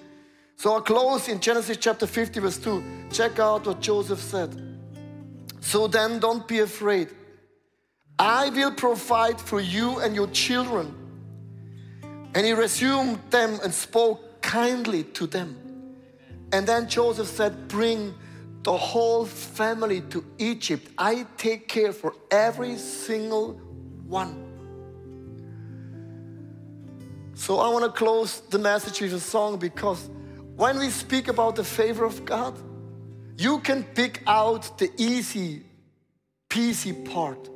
So 0.57 0.75
I 0.75 0.81
close 0.81 1.29
in 1.29 1.39
Genesis 1.39 1.77
chapter 1.77 2.07
50, 2.07 2.39
verse 2.41 2.57
2. 2.57 2.83
Check 3.11 3.39
out 3.39 3.65
what 3.65 3.79
Joseph 3.79 4.19
said. 4.19 4.77
So 5.61 5.87
then 5.87 6.19
don't 6.19 6.47
be 6.47 6.59
afraid. 6.59 7.09
I 8.19 8.49
will 8.49 8.71
provide 8.71 9.39
for 9.39 9.59
you 9.59 9.99
and 9.99 10.15
your 10.15 10.27
children. 10.27 10.93
And 12.33 12.45
he 12.45 12.53
resumed 12.53 13.19
them 13.29 13.59
and 13.63 13.73
spoke 13.73 14.41
kindly 14.41 15.03
to 15.03 15.27
them. 15.27 15.57
And 16.51 16.65
then 16.67 16.87
Joseph 16.87 17.27
said, 17.27 17.67
Bring 17.67 18.13
the 18.63 18.75
whole 18.75 19.25
family 19.25 20.01
to 20.09 20.23
Egypt. 20.37 20.89
I 20.97 21.25
take 21.37 21.67
care 21.67 21.93
for 21.93 22.15
every 22.31 22.75
single 22.77 23.53
one. 24.07 24.43
So 27.35 27.59
I 27.59 27.69
want 27.69 27.85
to 27.85 27.91
close 27.91 28.41
the 28.49 28.57
message 28.57 28.99
with 28.99 29.13
a 29.13 29.19
song 29.19 29.57
because 29.57 30.09
when 30.55 30.79
we 30.79 30.89
speak 30.89 31.27
about 31.27 31.55
the 31.55 31.63
favor 31.63 32.03
of 32.03 32.25
God, 32.25 32.57
you 33.37 33.59
can 33.59 33.83
pick 33.83 34.23
out 34.25 34.79
the 34.79 34.89
easy, 34.97 35.63
peasy 36.49 36.93
part. 37.13 37.47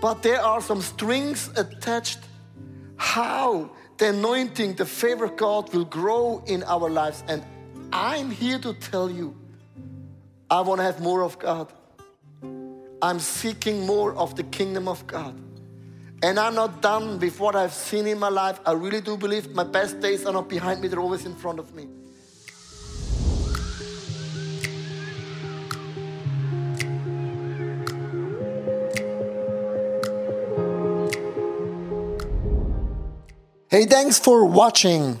But 0.00 0.22
there 0.22 0.40
are 0.40 0.60
some 0.60 0.80
strings 0.80 1.50
attached 1.56 2.20
how 2.96 3.70
the 3.98 4.08
anointing, 4.08 4.74
the 4.74 4.86
favor 4.86 5.26
of 5.26 5.36
God 5.36 5.72
will 5.74 5.84
grow 5.84 6.42
in 6.46 6.62
our 6.64 6.88
lives. 6.88 7.22
And 7.28 7.44
I'm 7.92 8.30
here 8.30 8.58
to 8.58 8.72
tell 8.74 9.10
you, 9.10 9.36
I 10.50 10.60
want 10.62 10.80
to 10.80 10.84
have 10.84 11.00
more 11.00 11.22
of 11.22 11.38
God. 11.38 11.72
I'm 13.02 13.18
seeking 13.18 13.86
more 13.86 14.14
of 14.14 14.36
the 14.36 14.42
kingdom 14.44 14.88
of 14.88 15.06
God. 15.06 15.38
And 16.22 16.38
I'm 16.38 16.54
not 16.54 16.82
done 16.82 17.18
with 17.18 17.40
what 17.40 17.56
I've 17.56 17.72
seen 17.72 18.06
in 18.06 18.18
my 18.18 18.28
life. 18.28 18.60
I 18.66 18.72
really 18.72 19.00
do 19.00 19.16
believe 19.16 19.54
my 19.54 19.64
best 19.64 20.00
days 20.00 20.26
are 20.26 20.32
not 20.32 20.48
behind 20.48 20.80
me, 20.80 20.88
they're 20.88 21.00
always 21.00 21.24
in 21.24 21.34
front 21.34 21.58
of 21.58 21.74
me. 21.74 21.88
Hey, 33.70 33.86
thanks 33.86 34.18
for 34.18 34.44
watching. 34.44 35.20